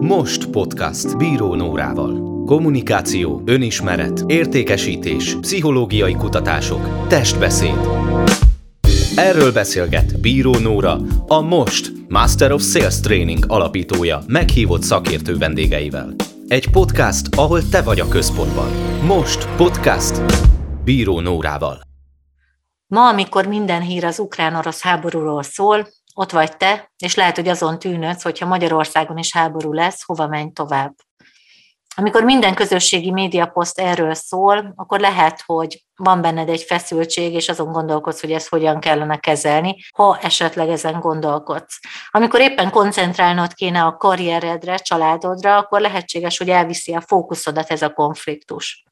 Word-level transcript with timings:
Most 0.00 0.46
podcast 0.50 1.16
Bíró 1.16 1.54
Nórával. 1.54 2.44
Kommunikáció, 2.44 3.42
önismeret, 3.44 4.24
értékesítés, 4.26 5.36
pszichológiai 5.40 6.14
kutatások, 6.14 7.06
testbeszéd. 7.08 7.78
Erről 9.16 9.52
beszélget 9.52 10.20
Bíró 10.20 10.58
Nóra, 10.58 10.98
a 11.26 11.40
Most 11.40 11.92
Master 12.08 12.52
of 12.52 12.62
Sales 12.62 13.00
Training 13.00 13.44
alapítója 13.48 14.22
meghívott 14.26 14.82
szakértő 14.82 15.36
vendégeivel. 15.36 16.14
Egy 16.48 16.70
podcast, 16.70 17.34
ahol 17.36 17.68
te 17.68 17.82
vagy 17.82 18.00
a 18.00 18.08
központban. 18.08 18.68
Most 19.06 19.48
podcast 19.56 20.22
Bíró 20.84 21.20
Nórával. 21.20 21.80
Ma, 22.86 23.08
amikor 23.08 23.46
minden 23.46 23.82
hír 23.82 24.04
az 24.04 24.18
ukrán-orosz 24.18 24.82
háborúról 24.82 25.42
szól, 25.42 25.86
ott 26.18 26.30
vagy 26.30 26.56
te, 26.56 26.92
és 26.98 27.14
lehet, 27.14 27.36
hogy 27.36 27.48
azon 27.48 27.78
tűnődsz, 27.78 28.22
hogyha 28.22 28.46
Magyarországon 28.46 29.18
is 29.18 29.32
háború 29.32 29.72
lesz, 29.72 30.04
hova 30.04 30.26
menj 30.26 30.50
tovább. 30.52 30.94
Amikor 31.96 32.24
minden 32.24 32.54
közösségi 32.54 33.10
médiaposzt 33.10 33.78
erről 33.78 34.14
szól, 34.14 34.72
akkor 34.76 35.00
lehet, 35.00 35.42
hogy 35.46 35.84
van 35.94 36.20
benned 36.20 36.48
egy 36.48 36.62
feszültség, 36.62 37.32
és 37.32 37.48
azon 37.48 37.72
gondolkodsz, 37.72 38.20
hogy 38.20 38.32
ezt 38.32 38.48
hogyan 38.48 38.80
kellene 38.80 39.16
kezelni, 39.16 39.76
ha 39.94 40.18
esetleg 40.18 40.68
ezen 40.68 41.00
gondolkodsz. 41.00 41.80
Amikor 42.10 42.40
éppen 42.40 42.70
koncentrálnod 42.70 43.54
kéne 43.54 43.82
a 43.82 43.96
karrieredre, 43.96 44.76
családodra, 44.76 45.56
akkor 45.56 45.80
lehetséges, 45.80 46.38
hogy 46.38 46.48
elviszi 46.50 46.94
a 46.94 47.00
fókuszodat 47.00 47.70
ez 47.70 47.82
a 47.82 47.92
konfliktus. 47.92 48.84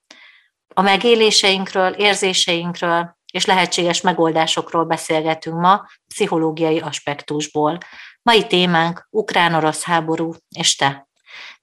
A 0.74 0.82
megéléseinkről, 0.82 1.92
érzéseinkről, 1.92 3.13
és 3.34 3.44
lehetséges 3.44 4.00
megoldásokról 4.00 4.84
beszélgetünk 4.84 5.60
ma 5.60 5.86
pszichológiai 6.08 6.78
aspektusból. 6.78 7.78
Mai 8.22 8.46
témánk 8.46 9.08
ukrán-orosz 9.10 9.82
háború 9.82 10.32
és 10.56 10.76
te. 10.76 11.08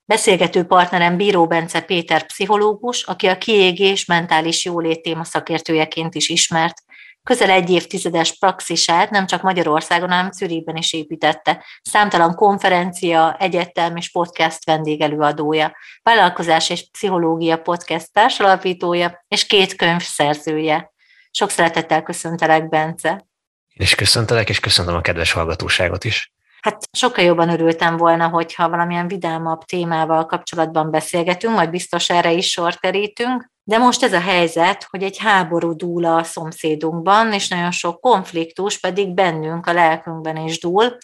Beszélgető 0.05 0.63
partnerem 0.63 1.17
Bíró 1.17 1.47
Bence 1.47 1.81
Péter 1.81 2.25
pszichológus, 2.25 3.03
aki 3.03 3.27
a 3.27 3.37
kiégés 3.37 4.05
mentális 4.05 4.65
jólét 4.65 5.01
téma 5.01 5.23
szakértőjeként 5.23 6.15
is 6.15 6.29
ismert, 6.29 6.83
közel 7.23 7.49
egy 7.49 7.69
évtizedes 7.69 8.37
praxisát 8.37 9.09
nem 9.09 9.25
csak 9.25 9.41
Magyarországon, 9.41 10.09
hanem 10.09 10.31
Zürichben 10.31 10.75
is 10.75 10.93
építette. 10.93 11.65
Számtalan 11.81 12.35
konferencia, 12.35 13.35
egyetem 13.39 13.95
és 13.95 14.11
podcast 14.11 14.65
vendégelőadója, 14.65 15.75
vállalkozás 16.03 16.69
és 16.69 16.89
pszichológia 16.91 17.57
podcast 17.57 18.11
társalapítója 18.13 19.25
és 19.27 19.45
két 19.45 19.75
könyv 19.75 20.01
szerzője. 20.01 20.91
Sok 21.31 21.49
szeretettel 21.49 22.03
köszöntelek, 22.03 22.69
Bence. 22.69 23.25
És 23.73 23.95
köszöntelek, 23.95 24.49
és 24.49 24.59
köszöntöm 24.59 24.95
a 24.95 25.01
kedves 25.01 25.31
hallgatóságot 25.31 26.03
is. 26.03 26.33
Hát 26.61 26.83
sokkal 26.91 27.23
jobban 27.23 27.49
örültem 27.49 27.97
volna, 27.97 28.27
hogyha 28.27 28.69
valamilyen 28.69 29.07
vidámabb 29.07 29.63
témával 29.63 30.25
kapcsolatban 30.25 30.91
beszélgetünk, 30.91 31.55
majd 31.55 31.69
biztos 31.69 32.09
erre 32.09 32.31
is 32.31 32.51
sor 32.51 32.75
kerítünk. 32.75 33.51
De 33.63 33.77
most 33.77 34.03
ez 34.03 34.13
a 34.13 34.19
helyzet, 34.19 34.87
hogy 34.89 35.03
egy 35.03 35.17
háború 35.17 35.75
dúl 35.75 36.05
a 36.05 36.23
szomszédunkban, 36.23 37.33
és 37.33 37.47
nagyon 37.47 37.71
sok 37.71 38.01
konfliktus 38.01 38.79
pedig 38.79 39.13
bennünk, 39.13 39.65
a 39.65 39.73
lelkünkben 39.73 40.37
is 40.37 40.59
dúl, 40.59 40.97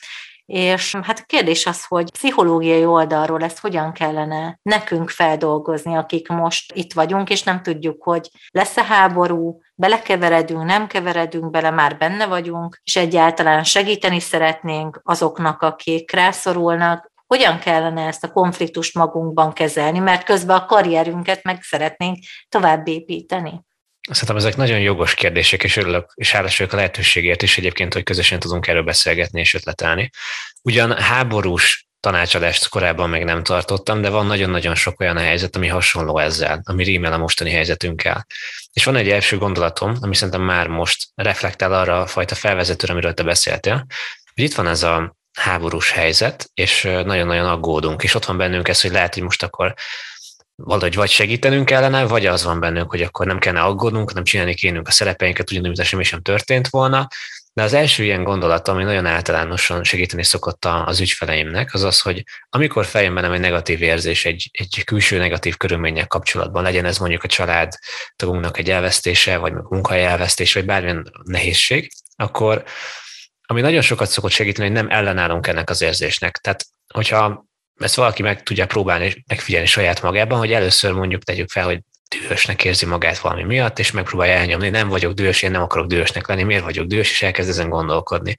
és 0.48 0.96
hát 1.02 1.20
a 1.20 1.26
kérdés 1.26 1.66
az, 1.66 1.86
hogy 1.86 2.12
pszichológiai 2.12 2.86
oldalról 2.86 3.44
ezt 3.44 3.60
hogyan 3.60 3.92
kellene 3.92 4.60
nekünk 4.62 5.10
feldolgozni, 5.10 5.96
akik 5.96 6.28
most 6.28 6.74
itt 6.74 6.94
vagyunk, 6.94 7.30
és 7.30 7.44
nem 7.44 7.62
tudjuk, 7.62 8.04
hogy 8.04 8.30
lesz-e 8.52 8.84
háború, 8.84 9.62
belekeveredünk, 9.76 10.64
nem 10.64 10.88
keveredünk 10.88 11.50
bele, 11.50 11.70
már 11.70 11.98
benne 11.98 12.26
vagyunk, 12.26 12.82
és 12.84 12.96
egyáltalán 12.96 13.64
segíteni 13.64 14.20
szeretnénk 14.20 15.00
azoknak, 15.04 15.62
akik 15.62 16.12
rászorulnak, 16.12 17.12
hogyan 17.26 17.60
kellene 17.60 18.06
ezt 18.06 18.24
a 18.24 18.32
konfliktust 18.32 18.96
magunkban 18.96 19.54
kezelni, 19.54 20.00
mert 20.00 20.24
közben 20.24 20.58
a 20.58 20.66
karrierünket 20.66 21.44
meg 21.44 21.62
szeretnénk 21.62 22.18
tovább 22.50 22.88
építeni. 22.88 23.67
Szerintem 24.10 24.36
ezek 24.36 24.56
nagyon 24.56 24.80
jogos 24.80 25.14
kérdések, 25.14 25.64
és 25.64 25.76
örülök, 25.76 26.12
és 26.16 26.32
hálás 26.32 26.60
a 26.60 26.68
lehetőségért 26.72 27.42
is 27.42 27.58
egyébként, 27.58 27.94
hogy 27.94 28.04
közösen 28.04 28.40
tudunk 28.40 28.68
erről 28.68 28.84
beszélgetni 28.84 29.40
és 29.40 29.54
ötletelni. 29.54 30.10
Ugyan 30.62 31.02
háborús 31.02 31.88
tanácsadást 32.00 32.70
korábban 32.70 33.10
még 33.10 33.24
nem 33.24 33.44
tartottam, 33.44 34.02
de 34.02 34.10
van 34.10 34.26
nagyon-nagyon 34.26 34.76
sok 34.76 35.00
olyan 35.00 35.18
helyzet, 35.18 35.56
ami 35.56 35.68
hasonló 35.68 36.18
ezzel, 36.18 36.62
ami 36.64 36.84
rímel 36.84 37.14
a 37.14 37.18
mostani 37.18 37.52
helyzetünkkel. 37.52 38.26
És 38.74 38.84
van 38.84 38.96
egy 38.96 39.10
első 39.10 39.38
gondolatom, 39.38 39.98
ami 40.02 40.16
szerintem 40.16 40.42
már 40.42 40.68
most 40.68 41.08
reflektál 41.16 41.74
arra 41.74 42.02
a 42.02 42.08
fajta 42.08 42.36
felvezetőre, 42.36 42.94
amiről 42.94 43.14
te 43.14 43.24
beszéltél, 43.24 43.86
hogy 44.36 44.44
itt 44.44 44.56
van 44.56 44.68
ez 44.68 44.84
a 44.84 45.16
háborús 45.40 45.92
helyzet, 45.92 46.50
és 46.54 46.82
nagyon-nagyon 46.82 47.46
aggódunk, 47.46 48.04
és 48.04 48.14
ott 48.14 48.26
van 48.26 48.38
bennünk 48.38 48.68
ez, 48.68 48.82
hogy 48.82 48.92
lehet, 48.92 49.14
hogy 49.14 49.24
most 49.24 49.44
akkor 49.44 49.74
valahogy 50.64 50.96
vagy 50.96 51.10
segítenünk 51.10 51.66
kellene, 51.66 52.06
vagy 52.06 52.26
az 52.26 52.44
van 52.44 52.60
bennünk, 52.60 52.90
hogy 52.90 53.02
akkor 53.02 53.26
nem 53.26 53.40
kellene 53.40 53.66
aggódnunk, 53.66 54.14
nem 54.14 54.24
csinálni 54.24 54.54
kénünk 54.54 54.88
a 54.88 54.92
szerepeinket, 54.92 55.52
ugyanúgy, 55.52 55.68
mint 55.68 55.88
semmi 55.88 56.04
sem 56.04 56.22
történt 56.22 56.68
volna. 56.68 57.08
De 57.54 57.64
az 57.64 57.74
első 57.74 58.04
ilyen 58.04 58.24
gondolat, 58.24 58.68
ami 58.68 58.84
nagyon 58.84 59.06
általánosan 59.06 59.84
segíteni 59.84 60.24
szokott 60.24 60.66
az 60.66 61.00
ügyfeleimnek, 61.00 61.74
az 61.74 61.84
az, 61.84 62.02
hogy 62.02 62.24
amikor 62.50 62.86
feljön 62.86 63.14
bennem 63.14 63.32
egy 63.32 63.40
negatív 63.40 63.82
érzés, 63.82 64.26
egy, 64.26 64.50
egy 64.52 64.84
külső 64.84 65.18
negatív 65.18 65.58
körülmények 65.58 66.08
kapcsolatban, 66.08 66.64
legyen 66.64 66.86
ez 66.86 66.98
mondjuk 66.98 67.24
a 67.24 67.28
család 67.28 67.74
tagunknak 68.16 68.58
egy 68.58 68.70
elvesztése, 68.70 69.38
vagy 69.38 69.54
munkahely 69.54 70.06
elvesztése, 70.06 70.60
vagy 70.60 70.68
bármilyen 70.68 71.12
nehézség, 71.24 71.92
akkor 72.16 72.64
ami 73.50 73.62
nagyon 73.62 73.82
sokat 73.82 74.10
szokott 74.10 74.32
segíteni, 74.32 74.68
hogy 74.68 74.76
nem 74.76 74.90
ellenállunk 74.90 75.48
ennek 75.48 75.70
az 75.70 75.82
érzésnek. 75.82 76.38
Tehát, 76.38 76.66
hogyha 76.94 77.46
ezt 77.80 77.96
valaki 77.96 78.22
meg 78.22 78.44
tudja 78.44 78.66
próbálni 78.66 79.24
megfigyelni 79.28 79.68
saját 79.68 80.02
magában, 80.02 80.38
hogy 80.38 80.52
először 80.52 80.92
mondjuk 80.92 81.24
tegyük 81.24 81.50
fel, 81.50 81.66
hogy 81.66 81.80
dühösnek 82.10 82.64
érzi 82.64 82.86
magát 82.86 83.20
valami 83.20 83.44
miatt, 83.44 83.80
és 83.80 83.92
megpróbálja 83.92 84.34
elnyomni, 84.34 84.70
nem 84.70 84.88
vagyok 84.88 85.14
dühös, 85.14 85.42
én 85.42 85.52
nem 85.52 85.62
akarok 85.62 85.88
dühösnek 85.88 86.28
lenni, 86.28 86.44
miért 86.44 86.64
vagyok 86.64 86.86
dühös, 86.86 87.12
és 87.12 87.22
elkezd 87.22 87.50
ezen 87.50 87.70
gondolkodni. 87.70 88.36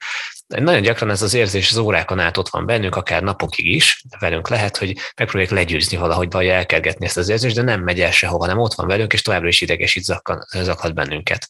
Nagyon 0.46 0.82
gyakran 0.82 1.10
ez 1.10 1.22
az 1.22 1.34
érzés 1.34 1.70
az 1.70 1.76
órákon 1.76 2.18
át 2.20 2.36
ott 2.36 2.48
van 2.48 2.66
bennünk, 2.66 2.96
akár 2.96 3.22
napokig 3.22 3.66
is, 3.66 4.02
velünk 4.18 4.48
lehet, 4.48 4.76
hogy 4.76 4.96
megpróbáljuk 5.16 5.52
legyőzni 5.52 5.96
valahogy, 5.96 6.30
vagy 6.30 6.46
elkergetni 6.46 7.06
ezt 7.06 7.16
az 7.16 7.28
érzést, 7.28 7.54
de 7.54 7.62
nem 7.62 7.80
megy 7.80 8.00
el 8.00 8.10
sehova, 8.10 8.46
nem 8.46 8.58
ott 8.58 8.74
van 8.74 8.86
velünk, 8.86 9.12
és 9.12 9.22
továbbra 9.22 9.48
is 9.48 9.60
idegesít 9.60 10.04
zaklat 10.52 10.94
bennünket. 10.94 11.48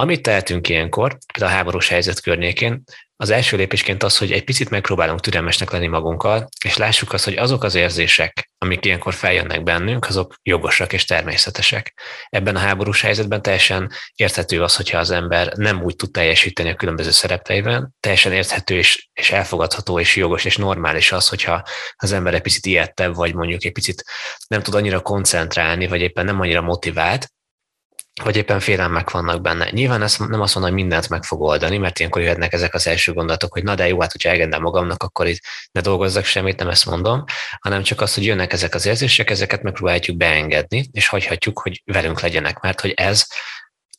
Amit 0.00 0.22
tehetünk 0.22 0.68
ilyenkor, 0.68 1.18
például 1.32 1.52
a 1.52 1.56
háborús 1.56 1.88
helyzet 1.88 2.20
környékén, 2.20 2.82
az 3.16 3.30
első 3.30 3.56
lépésként 3.56 4.02
az, 4.02 4.18
hogy 4.18 4.32
egy 4.32 4.44
picit 4.44 4.70
megpróbálunk 4.70 5.20
türelmesnek 5.20 5.70
lenni 5.70 5.86
magunkkal, 5.86 6.48
és 6.64 6.76
lássuk 6.76 7.12
azt, 7.12 7.24
hogy 7.24 7.36
azok 7.36 7.62
az 7.62 7.74
érzések, 7.74 8.50
amik 8.58 8.84
ilyenkor 8.84 9.14
feljönnek 9.14 9.62
bennünk, 9.62 10.06
azok 10.08 10.34
jogosak 10.42 10.92
és 10.92 11.04
természetesek. 11.04 12.00
Ebben 12.28 12.56
a 12.56 12.58
háborús 12.58 13.00
helyzetben 13.00 13.42
teljesen 13.42 13.90
érthető 14.14 14.62
az, 14.62 14.76
hogyha 14.76 14.98
az 14.98 15.10
ember 15.10 15.52
nem 15.56 15.82
úgy 15.82 15.96
tud 15.96 16.10
teljesíteni 16.10 16.70
a 16.70 16.74
különböző 16.74 17.10
szerepeiben, 17.10 17.94
teljesen 18.00 18.32
érthető 18.32 18.76
és, 18.76 19.08
és 19.12 19.30
elfogadható 19.30 20.00
és 20.00 20.16
jogos 20.16 20.44
és 20.44 20.56
normális 20.56 21.12
az, 21.12 21.28
hogyha 21.28 21.62
az 21.96 22.12
ember 22.12 22.34
egy 22.34 22.42
picit 22.42 22.66
ilyettebb, 22.66 23.14
vagy 23.14 23.34
mondjuk 23.34 23.64
egy 23.64 23.72
picit 23.72 24.04
nem 24.48 24.62
tud 24.62 24.74
annyira 24.74 25.00
koncentrálni, 25.00 25.86
vagy 25.86 26.00
éppen 26.00 26.24
nem 26.24 26.40
annyira 26.40 26.60
motivált, 26.62 27.28
vagy 28.22 28.36
éppen 28.36 28.60
félelmek 28.60 29.10
vannak 29.10 29.40
benne. 29.40 29.70
Nyilván 29.70 30.02
ezt 30.02 30.28
nem 30.28 30.40
azt 30.40 30.54
mondom, 30.54 30.72
hogy 30.72 30.82
mindent 30.82 31.08
meg 31.08 31.24
fog 31.24 31.40
oldani, 31.40 31.78
mert 31.78 31.98
ilyenkor 31.98 32.22
jöhetnek 32.22 32.52
ezek 32.52 32.74
az 32.74 32.86
első 32.86 33.12
gondolatok, 33.12 33.52
hogy 33.52 33.62
na 33.62 33.74
de 33.74 33.88
jó, 33.88 34.00
hát 34.00 34.12
hogyha 34.12 34.28
elengedem 34.28 34.62
magamnak, 34.62 35.02
akkor 35.02 35.26
itt 35.26 35.40
ne 35.72 35.80
dolgozzak 35.80 36.24
semmit, 36.24 36.58
nem 36.58 36.68
ezt 36.68 36.86
mondom, 36.86 37.24
hanem 37.60 37.82
csak 37.82 38.00
az, 38.00 38.14
hogy 38.14 38.24
jönnek 38.24 38.52
ezek 38.52 38.74
az 38.74 38.86
érzések, 38.86 39.30
ezeket 39.30 39.62
megpróbáljuk 39.62 40.16
beengedni, 40.16 40.88
és 40.92 41.08
hagyhatjuk, 41.08 41.58
hogy 41.58 41.82
velünk 41.84 42.20
legyenek, 42.20 42.60
mert 42.60 42.80
hogy 42.80 42.92
ez 42.96 43.26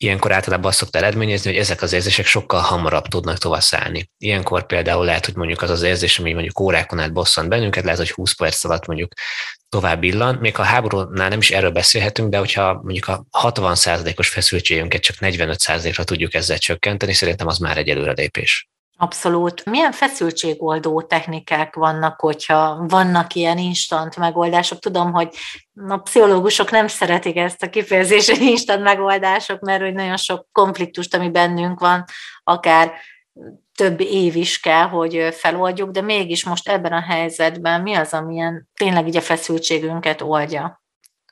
ilyenkor 0.01 0.31
általában 0.31 0.65
azt 0.65 0.77
szokta 0.77 0.97
eredményezni, 0.97 1.51
hogy 1.51 1.59
ezek 1.59 1.81
az 1.81 1.93
érzések 1.93 2.25
sokkal 2.25 2.59
hamarabb 2.59 3.07
tudnak 3.07 3.37
tovább 3.37 3.61
szállni. 3.61 4.09
Ilyenkor 4.17 4.65
például 4.65 5.05
lehet, 5.05 5.25
hogy 5.25 5.35
mondjuk 5.35 5.61
az 5.61 5.69
az 5.69 5.81
érzés, 5.81 6.19
ami 6.19 6.33
mondjuk 6.33 6.59
órákon 6.59 6.99
át 6.99 7.13
bosszant 7.13 7.49
bennünket, 7.49 7.83
lehet, 7.83 7.99
hogy 7.99 8.11
20 8.11 8.33
perc 8.33 8.63
alatt 8.63 8.85
mondjuk 8.85 9.11
tovább 9.69 10.03
illan. 10.03 10.35
Még 10.35 10.59
a 10.59 10.63
háborúnál 10.63 11.29
nem 11.29 11.39
is 11.39 11.51
erről 11.51 11.71
beszélhetünk, 11.71 12.29
de 12.29 12.37
hogyha 12.37 12.73
mondjuk 12.73 13.07
a 13.07 13.23
60%-os 13.41 14.29
feszültségünket 14.29 15.01
csak 15.01 15.15
45%-ra 15.19 16.03
tudjuk 16.03 16.33
ezzel 16.33 16.57
csökkenteni, 16.57 17.13
szerintem 17.13 17.47
az 17.47 17.57
már 17.57 17.77
egy 17.77 17.89
előrelépés. 17.89 18.69
Abszolút. 19.01 19.65
Milyen 19.65 19.91
feszültségoldó 19.91 21.01
technikák 21.01 21.75
vannak, 21.75 22.19
hogyha 22.19 22.85
vannak 22.87 23.33
ilyen 23.33 23.57
instant 23.57 24.17
megoldások? 24.17 24.79
Tudom, 24.79 25.11
hogy 25.11 25.35
a 25.87 25.97
pszichológusok 25.97 26.71
nem 26.71 26.87
szeretik 26.87 27.37
ezt 27.37 27.63
a 27.63 27.69
kifejezést, 27.69 28.29
hogy 28.29 28.41
instant 28.41 28.83
megoldások, 28.83 29.59
mert 29.59 29.81
hogy 29.81 29.93
nagyon 29.93 30.17
sok 30.17 30.47
konfliktust, 30.51 31.15
ami 31.15 31.29
bennünk 31.29 31.79
van, 31.79 32.05
akár 32.43 32.91
több 33.79 34.01
év 34.01 34.35
is 34.35 34.59
kell, 34.59 34.87
hogy 34.87 35.27
feloldjuk, 35.31 35.91
de 35.91 36.01
mégis 36.01 36.43
most 36.43 36.69
ebben 36.69 36.93
a 36.93 37.01
helyzetben 37.01 37.81
mi 37.81 37.93
az, 37.93 38.13
amilyen 38.13 38.69
tényleg 38.73 39.07
így 39.07 39.17
a 39.17 39.21
feszültségünket 39.21 40.21
oldja? 40.21 40.81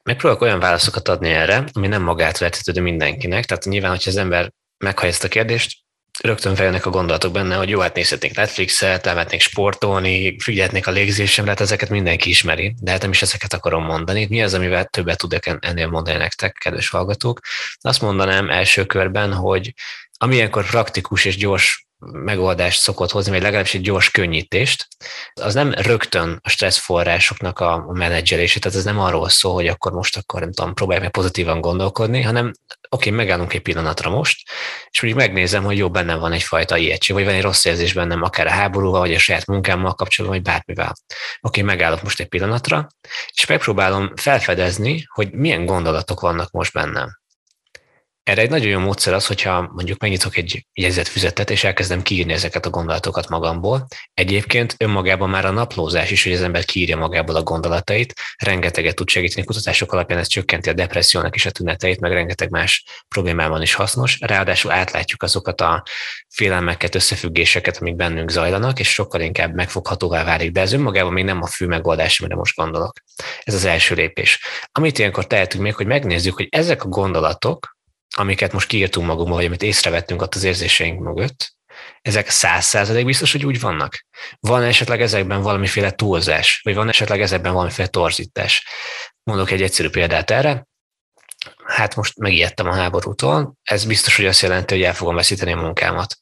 Megpróbálok 0.03 0.41
olyan 0.41 0.59
válaszokat 0.59 1.07
adni 1.07 1.29
erre, 1.29 1.63
ami 1.71 1.87
nem 1.87 2.03
magától 2.03 2.47
értetődő 2.47 2.81
mindenkinek. 2.81 3.45
Tehát 3.45 3.65
nyilván, 3.65 3.89
hogyha 3.89 4.09
az 4.09 4.17
ember 4.17 4.51
meghallja 4.77 5.13
ezt 5.13 5.23
a 5.23 5.27
kérdést, 5.27 5.77
rögtön 6.23 6.55
feljönnek 6.55 6.85
a 6.85 6.89
gondolatok 6.89 7.31
benne, 7.31 7.55
hogy 7.55 7.69
jó, 7.69 7.79
hát 7.79 7.95
nézhetnénk 7.95 8.35
Netflixet, 8.35 9.05
lemetnénk 9.05 9.41
sportolni, 9.41 10.39
figyelhetnék 10.39 10.87
a 10.87 10.91
légzésemre, 10.91 11.51
hát 11.51 11.61
ezeket 11.61 11.89
mindenki 11.89 12.29
ismeri, 12.29 12.75
de 12.81 12.91
hát 12.91 13.01
nem 13.01 13.11
is 13.11 13.21
ezeket 13.21 13.53
akarom 13.53 13.83
mondani. 13.83 14.27
Mi 14.29 14.43
az, 14.43 14.53
amivel 14.53 14.85
többet 14.85 15.17
tudok 15.17 15.45
ennél 15.59 15.87
mondani 15.87 16.17
nektek, 16.17 16.57
kedves 16.59 16.89
hallgatók? 16.89 17.39
Azt 17.81 18.01
mondanám 18.01 18.49
első 18.49 18.85
körben, 18.85 19.33
hogy 19.33 19.73
ami 20.17 20.35
ilyenkor 20.35 20.65
praktikus 20.65 21.25
és 21.25 21.37
gyors 21.37 21.86
megoldást 21.99 22.79
szokott 22.79 23.11
hozni, 23.11 23.31
vagy 23.31 23.41
legalábbis 23.41 23.73
egy 23.73 23.81
gyors 23.81 24.11
könnyítést, 24.11 24.87
az 25.41 25.53
nem 25.53 25.71
rögtön 25.71 26.39
a 26.43 26.49
stressz 26.49 26.77
forrásoknak 26.77 27.59
a 27.59 27.85
menedzselése, 27.91 28.59
tehát 28.59 28.77
ez 28.77 28.83
nem 28.83 28.99
arról 28.99 29.29
szól, 29.29 29.53
hogy 29.53 29.67
akkor 29.67 29.91
most 29.91 30.17
akkor 30.17 30.39
nem 30.39 30.51
tudom, 30.51 30.73
próbálj 30.73 30.99
meg 30.99 31.11
pozitívan 31.11 31.61
gondolkodni, 31.61 32.21
hanem 32.21 32.51
oké, 32.89 33.09
okay, 33.09 33.11
megállunk 33.11 33.53
egy 33.53 33.61
pillanatra 33.61 34.09
most, 34.09 34.49
és 34.89 35.01
mondjuk 35.01 35.23
megnézem, 35.23 35.63
hogy 35.63 35.77
jó, 35.77 35.89
bennem 35.89 36.19
van 36.19 36.31
egyfajta 36.31 36.77
ijegység, 36.77 37.15
vagy 37.15 37.25
van 37.25 37.33
egy 37.33 37.41
rossz 37.41 37.65
érzés 37.65 37.93
bennem, 37.93 38.21
akár 38.21 38.47
a 38.47 38.51
háborúval, 38.51 38.99
vagy 38.99 39.13
a 39.13 39.19
saját 39.19 39.45
munkámmal 39.45 39.93
kapcsolatban, 39.93 40.41
vagy 40.41 40.51
bármivel. 40.51 40.93
Oké, 41.41 41.61
okay, 41.61 41.61
megállok 41.61 42.03
most 42.03 42.19
egy 42.19 42.27
pillanatra, 42.27 42.87
és 43.33 43.45
megpróbálom 43.45 44.15
felfedezni, 44.15 45.03
hogy 45.13 45.31
milyen 45.31 45.65
gondolatok 45.65 46.19
vannak 46.19 46.51
most 46.51 46.73
bennem. 46.73 47.19
Erre 48.27 48.41
egy 48.41 48.49
nagyon 48.49 48.67
jó 48.67 48.79
módszer 48.79 49.13
az, 49.13 49.27
hogyha 49.27 49.71
mondjuk 49.73 49.99
megnyitok 49.99 50.37
egy 50.37 50.65
jegyzetfüzetet, 50.73 51.49
és 51.49 51.63
elkezdem 51.63 52.01
kiírni 52.01 52.33
ezeket 52.33 52.65
a 52.65 52.69
gondolatokat 52.69 53.29
magamból. 53.29 53.87
Egyébként 54.13 54.75
önmagában 54.77 55.29
már 55.29 55.45
a 55.45 55.51
naplózás 55.51 56.11
is, 56.11 56.23
hogy 56.23 56.33
az 56.33 56.41
ember 56.41 56.65
kiírja 56.65 56.97
magából 56.97 57.35
a 57.35 57.43
gondolatait, 57.43 58.13
rengeteget 58.37 58.95
tud 58.95 59.09
segíteni. 59.09 59.45
Kutatások 59.45 59.91
alapján 59.91 60.19
ez 60.19 60.27
csökkenti 60.27 60.69
a 60.69 60.73
depressziónak 60.73 61.35
is 61.35 61.45
a 61.45 61.51
tüneteit, 61.51 61.99
meg 61.99 62.11
rengeteg 62.11 62.49
más 62.49 62.83
problémában 63.07 63.61
is 63.61 63.73
hasznos. 63.73 64.17
Ráadásul 64.19 64.71
átlátjuk 64.71 65.23
azokat 65.23 65.61
a 65.61 65.83
félelmeket, 66.29 66.95
összefüggéseket, 66.95 67.77
amik 67.77 67.95
bennünk 67.95 68.29
zajlanak, 68.29 68.79
és 68.79 68.93
sokkal 68.93 69.21
inkább 69.21 69.53
megfoghatóvá 69.53 70.23
válik, 70.23 70.51
de 70.51 70.61
ez 70.61 70.73
önmagában 70.73 71.13
még 71.13 71.23
nem 71.23 71.41
a 71.41 71.47
fő 71.47 71.67
megoldás, 71.67 72.19
amire 72.19 72.35
most 72.35 72.55
gondolok. 72.55 72.93
Ez 73.43 73.53
az 73.53 73.65
első 73.65 73.95
lépés. 73.95 74.39
Amit 74.71 74.99
ilyenkor 74.99 75.27
tehetünk 75.27 75.63
még, 75.63 75.75
hogy 75.75 75.87
megnézzük, 75.87 76.35
hogy 76.35 76.47
ezek 76.49 76.83
a 76.83 76.87
gondolatok, 76.87 77.75
amiket 78.19 78.53
most 78.53 78.67
kiírtunk 78.67 79.07
magunkba, 79.07 79.35
vagy 79.35 79.45
amit 79.45 79.63
észrevettünk 79.63 80.21
ott 80.21 80.35
az 80.35 80.43
érzéseink 80.43 80.99
mögött, 80.99 81.55
ezek 82.01 82.29
száz 82.29 82.65
százalék 82.65 83.05
biztos, 83.05 83.31
hogy 83.31 83.45
úgy 83.45 83.59
vannak? 83.59 84.05
Van 84.39 84.63
esetleg 84.63 85.01
ezekben 85.01 85.41
valamiféle 85.41 85.91
túlzás, 85.91 86.61
vagy 86.63 86.75
van 86.75 86.89
esetleg 86.89 87.21
ezekben 87.21 87.53
valamiféle 87.53 87.87
torzítás? 87.87 88.67
Mondok 89.23 89.51
egy 89.51 89.61
egyszerű 89.61 89.89
példát 89.89 90.31
erre. 90.31 90.67
Hát 91.65 91.95
most 91.95 92.17
megijedtem 92.17 92.67
a 92.67 92.73
háborútól, 92.73 93.53
ez 93.63 93.85
biztos, 93.85 94.15
hogy 94.15 94.25
azt 94.25 94.41
jelenti, 94.41 94.73
hogy 94.73 94.83
el 94.83 94.93
fogom 94.93 95.15
veszíteni 95.15 95.51
a 95.51 95.61
munkámat. 95.61 96.17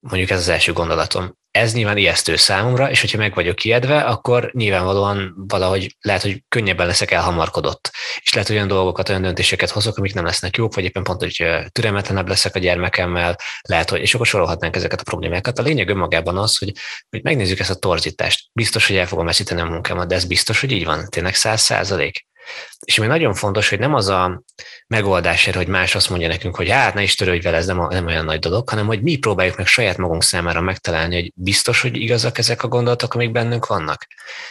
Mondjuk 0.00 0.30
ez 0.30 0.38
az 0.38 0.48
első 0.48 0.72
gondolatom 0.72 1.40
ez 1.52 1.72
nyilván 1.72 1.96
ijesztő 1.96 2.36
számomra, 2.36 2.90
és 2.90 3.00
hogyha 3.00 3.18
meg 3.18 3.34
vagyok 3.34 3.64
ijedve, 3.64 4.00
akkor 4.00 4.50
nyilvánvalóan 4.52 5.34
valahogy 5.36 5.96
lehet, 6.00 6.22
hogy 6.22 6.42
könnyebben 6.48 6.86
leszek 6.86 7.10
elhamarkodott. 7.10 7.90
És 8.22 8.32
lehet, 8.32 8.48
hogy 8.48 8.56
olyan 8.56 8.68
dolgokat, 8.68 9.08
olyan 9.08 9.22
döntéseket 9.22 9.70
hozok, 9.70 9.96
amik 9.96 10.14
nem 10.14 10.24
lesznek 10.24 10.56
jók, 10.56 10.74
vagy 10.74 10.84
éppen 10.84 11.02
pont, 11.02 11.20
hogy 11.20 11.46
türelmetlenebb 11.72 12.28
leszek 12.28 12.54
a 12.54 12.58
gyermekemmel, 12.58 13.36
lehet, 13.68 13.90
hogy, 13.90 14.00
és 14.00 14.14
akkor 14.14 14.26
sorolhatnánk 14.26 14.76
ezeket 14.76 15.00
a 15.00 15.04
problémákat. 15.04 15.58
A 15.58 15.62
lényeg 15.62 15.88
önmagában 15.88 16.38
az, 16.38 16.58
hogy, 16.58 16.72
hogy 17.10 17.22
megnézzük 17.22 17.58
ezt 17.58 17.70
a 17.70 17.74
torzítást. 17.74 18.48
Biztos, 18.52 18.86
hogy 18.86 18.96
el 18.96 19.06
fogom 19.06 19.26
veszíteni 19.26 19.60
a 19.60 19.64
munkámat, 19.64 20.08
de 20.08 20.14
ez 20.14 20.24
biztos, 20.24 20.60
hogy 20.60 20.72
így 20.72 20.84
van, 20.84 21.06
tényleg 21.08 21.34
száz 21.34 21.60
százalék. 21.60 22.26
És 22.84 22.98
ami 22.98 23.06
nagyon 23.06 23.34
fontos, 23.34 23.68
hogy 23.68 23.78
nem 23.78 23.94
az 23.94 24.08
a 24.08 24.42
megoldás 24.86 25.50
hogy 25.50 25.66
más 25.66 25.94
azt 25.94 26.10
mondja 26.10 26.28
nekünk, 26.28 26.56
hogy 26.56 26.70
hát 26.70 26.94
ne 26.94 27.02
is 27.02 27.14
törődj 27.14 27.44
vele, 27.44 27.56
ez 27.56 27.66
nem, 27.66 27.80
a, 27.80 27.88
nem 27.88 28.06
olyan 28.06 28.24
nagy 28.24 28.38
dolog, 28.38 28.68
hanem 28.68 28.86
hogy 28.86 29.02
mi 29.02 29.16
próbáljuk 29.16 29.56
meg 29.56 29.66
saját 29.66 29.96
magunk 29.96 30.22
számára 30.22 30.60
megtalálni, 30.60 31.14
hogy 31.14 31.32
biztos, 31.34 31.80
hogy 31.80 31.96
igazak 31.96 32.38
ezek 32.38 32.62
a 32.62 32.68
gondolatok, 32.68 33.14
amik 33.14 33.30
bennünk 33.30 33.66
vannak. 33.66 34.06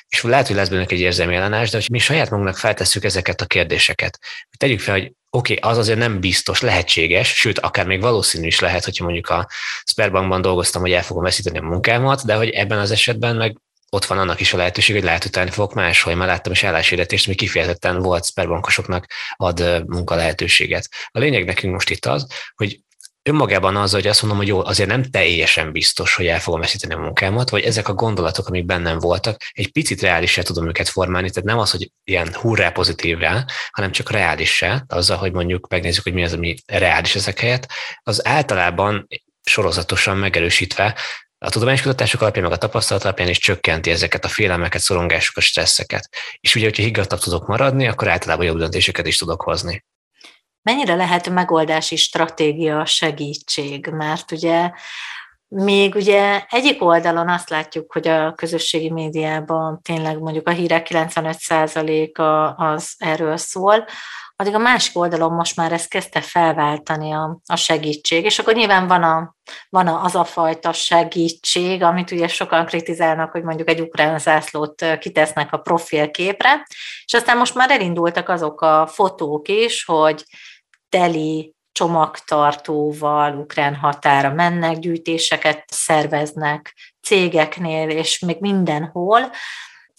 És 0.08 0.24
lehet, 0.24 0.48
hogy 0.48 0.56
lesz 0.56 0.70
bennünk 0.70 0.92
egy 0.92 1.00
érzelmi 1.00 1.36
ellenállás, 1.36 1.70
de 1.70 1.78
hogy 1.78 1.90
mi 1.90 2.00
saját 2.00 2.30
magunknak 2.30 2.58
feltesszük 2.58 3.04
ezeket 3.04 3.42
a 3.42 3.46
kérdéseket. 3.46 4.20
Tegyük 4.58 4.80
fel, 4.80 4.94
hogy 4.94 5.12
oké, 5.30 5.54
okay, 5.54 5.72
az 5.72 5.78
azért 5.78 6.00
nem 6.00 6.20
biztos, 6.20 6.62
lehetséges, 6.62 7.36
sőt, 7.36 7.60
akár 7.60 7.86
még 7.86 8.02
valószínű 8.02 8.48
is 8.48 8.60
lehet, 8.60 8.84
hogyha 8.84 9.04
mondjuk 9.04 9.30
a 9.30 9.48
Sperbankban 9.84 10.42
dolgoztam, 10.42 10.82
hogy 10.82 10.92
el 10.92 11.04
fogom 11.04 11.24
veszíteni 11.24 11.58
a 11.58 11.62
munkámat, 11.62 12.26
de 12.26 12.36
hogy 12.36 12.50
ebben 12.50 12.80
az 12.80 12.92
esetben 12.92 13.36
meg 13.36 13.58
ott 13.96 14.06
van 14.06 14.18
annak 14.18 14.40
is 14.40 14.54
a 14.54 14.58
lehetőség, 14.58 14.96
hogy 14.96 15.04
lehet 15.04 15.26
utáni 15.26 15.50
fogok 15.50 15.74
máshol. 15.74 16.16
Már 16.16 16.28
láttam 16.28 16.52
is 16.52 16.64
álláshirdetést, 16.64 17.28
ami 17.28 17.36
kifejezetten 17.36 18.00
volt 18.00 18.26
sperbankosoknak 18.26 19.06
ad 19.36 19.84
munka 19.88 20.16
lehetőséget. 20.16 20.90
A 21.08 21.20
lényeg 21.20 21.46
nekünk 21.46 21.74
most 21.74 21.90
itt 21.90 22.06
az, 22.06 22.28
hogy 22.56 22.80
önmagában 23.24 23.76
az, 23.76 23.92
hogy 23.92 24.08
azt 24.08 24.22
mondom, 24.22 24.40
hogy 24.40 24.48
jó, 24.48 24.66
azért 24.66 24.90
nem 24.90 25.04
teljesen 25.04 25.72
biztos, 25.72 26.16
hogy 26.16 26.28
el 26.28 26.40
fogom 26.40 26.60
veszíteni 26.60 26.94
a 26.94 26.98
munkámat, 26.98 27.50
vagy 27.50 27.64
ezek 27.64 27.88
a 27.88 27.94
gondolatok, 27.94 28.48
amik 28.48 28.66
bennem 28.66 29.00
voltak, 29.00 29.42
egy 29.52 29.72
picit 29.72 30.02
reálisra 30.02 30.44
tudom 30.44 30.68
őket 30.68 30.90
formálni, 30.90 31.30
tehát 31.30 31.50
nem 31.50 31.60
az, 31.60 31.72
hogy 31.72 31.92
ilyen 32.04 32.34
hurrá 32.34 32.70
pozitívra, 32.70 33.46
hanem 33.72 33.92
csak 33.92 34.12
reálissá, 34.12 34.84
azzal, 34.88 35.18
hogy 35.18 35.32
mondjuk 35.32 35.68
megnézzük, 35.68 36.04
hogy 36.04 36.14
mi 36.14 36.24
az, 36.24 36.34
ami 36.34 36.56
reális 36.66 37.16
ezek 37.16 37.40
helyett, 37.40 37.68
az 38.04 38.28
általában 38.28 39.08
sorozatosan 39.44 40.18
megerősítve 40.18 40.96
a 41.46 41.50
tudományos 41.50 41.82
kutatások 41.82 42.22
alapján, 42.22 42.44
meg 42.44 42.54
a 42.54 42.58
tapasztalat 42.58 43.04
alapján 43.04 43.30
is 43.30 43.38
csökkenti 43.38 43.92
ezeket 43.92 44.26
a 44.26 44.28
félelmeket, 44.28 44.82
szorongásokat, 44.82 45.44
stresszeket. 45.44 46.10
És 46.40 46.56
ugye, 46.56 46.66
hogyha 46.66 46.84
higgadtabb 46.84 47.20
tudok 47.20 47.48
maradni, 47.48 47.88
akkor 47.88 48.08
általában 48.08 48.46
jobb 48.46 48.58
döntéseket 48.58 49.08
is 49.08 49.18
tudok 49.18 49.42
hozni. 49.42 49.86
Mennyire 50.62 50.96
lehet 50.96 51.30
megoldási 51.30 51.96
stratégia 51.96 52.86
segítség? 52.86 53.88
Mert 53.88 54.32
ugye 54.32 54.72
még 55.48 55.96
ugye 55.96 56.44
egyik 56.50 56.84
oldalon 56.84 57.30
azt 57.30 57.50
látjuk, 57.50 57.92
hogy 57.92 58.08
a 58.08 58.34
közösségi 58.34 58.92
médiában 58.92 59.82
tényleg 59.82 60.20
mondjuk 60.20 60.48
a 60.48 60.52
hírek 60.52 60.88
95%-a 60.90 62.64
az 62.64 62.94
erről 62.98 63.38
szól, 63.38 63.86
addig 64.42 64.54
a 64.54 64.58
másik 64.58 64.98
oldalon 64.98 65.32
most 65.34 65.56
már 65.56 65.72
ezt 65.72 65.90
kezdte 65.90 66.22
felváltani 66.22 67.12
a, 67.12 67.40
a 67.46 67.56
segítség, 67.56 68.26
és 68.26 68.40
akkor 68.40 68.54
nyilván 68.54 68.88
van, 68.88 69.04
a, 69.04 69.36
van 69.70 69.88
az 69.88 70.16
a 70.16 70.24
fajta 70.24 70.74
segítség, 70.74 71.84
amit 71.84 72.12
ugye 72.12 72.28
sokan 72.28 72.66
kritizálnak, 72.66 73.32
hogy 73.32 73.44
mondjuk 73.44 73.70
egy 73.70 73.82
ukrán 73.82 74.20
zászlót 74.20 74.86
kitesznek 75.00 75.54
a 75.54 75.58
profilképre, 75.58 76.66
és 77.06 77.14
aztán 77.14 77.38
most 77.38 77.56
már 77.56 77.72
elindultak 77.72 78.30
azok 78.30 78.62
a 78.62 78.88
fotók 78.88 79.48
is, 79.48 79.86
hogy 79.86 80.24
teli 80.90 81.54
csomagtartóval 81.72 83.36
ukrán 83.36 83.76
határa 83.76 84.34
mennek, 84.34 84.80
gyűjtéseket 84.80 85.64
szerveznek 85.68 86.76
cégeknél, 87.02 87.90
és 87.90 88.20
még 88.20 88.38
mindenhol, 88.40 89.32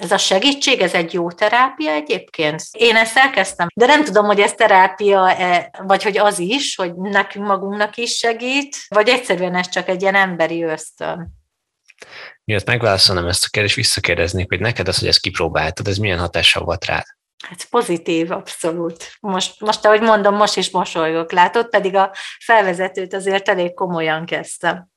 ez 0.02 0.12
a 0.12 0.18
segítség, 0.18 0.80
ez 0.80 0.94
egy 0.94 1.12
jó 1.12 1.30
terápia 1.30 1.90
egyébként. 1.90 2.62
Én 2.72 2.96
ezt 2.96 3.16
elkezdtem, 3.16 3.68
de 3.74 3.86
nem 3.86 4.04
tudom, 4.04 4.26
hogy 4.26 4.40
ez 4.40 4.52
terápia, 4.52 5.36
vagy 5.82 6.02
hogy 6.02 6.18
az 6.18 6.38
is, 6.38 6.76
hogy 6.76 6.94
nekünk 6.94 7.46
magunknak 7.46 7.96
is 7.96 8.16
segít, 8.16 8.76
vagy 8.88 9.08
egyszerűen 9.08 9.54
ez 9.54 9.68
csak 9.68 9.88
egy 9.88 10.02
ilyen 10.02 10.14
emberi 10.14 10.62
ösztön. 10.62 11.28
Miatt 12.44 12.66
megválaszolom 12.66 13.26
ezt 13.26 13.44
a 13.44 13.48
kérdést, 13.50 13.76
visszakérdeznék, 13.76 14.48
hogy 14.48 14.60
neked 14.60 14.88
az, 14.88 14.98
hogy 14.98 15.08
ezt 15.08 15.20
kipróbáltad, 15.20 15.88
ez 15.88 15.96
milyen 15.96 16.18
hatással 16.18 16.64
volt 16.64 16.84
rád? 16.84 17.04
Hát 17.46 17.64
pozitív, 17.64 18.30
abszolút. 18.30 19.16
Most, 19.20 19.60
most, 19.60 19.84
ahogy 19.84 20.00
mondom, 20.00 20.34
most 20.34 20.56
is 20.56 20.70
mosolygok, 20.70 21.32
látod, 21.32 21.68
pedig 21.68 21.94
a 21.94 22.14
felvezetőt 22.38 23.14
azért 23.14 23.48
elég 23.48 23.74
komolyan 23.74 24.26
kezdtem. 24.26 24.91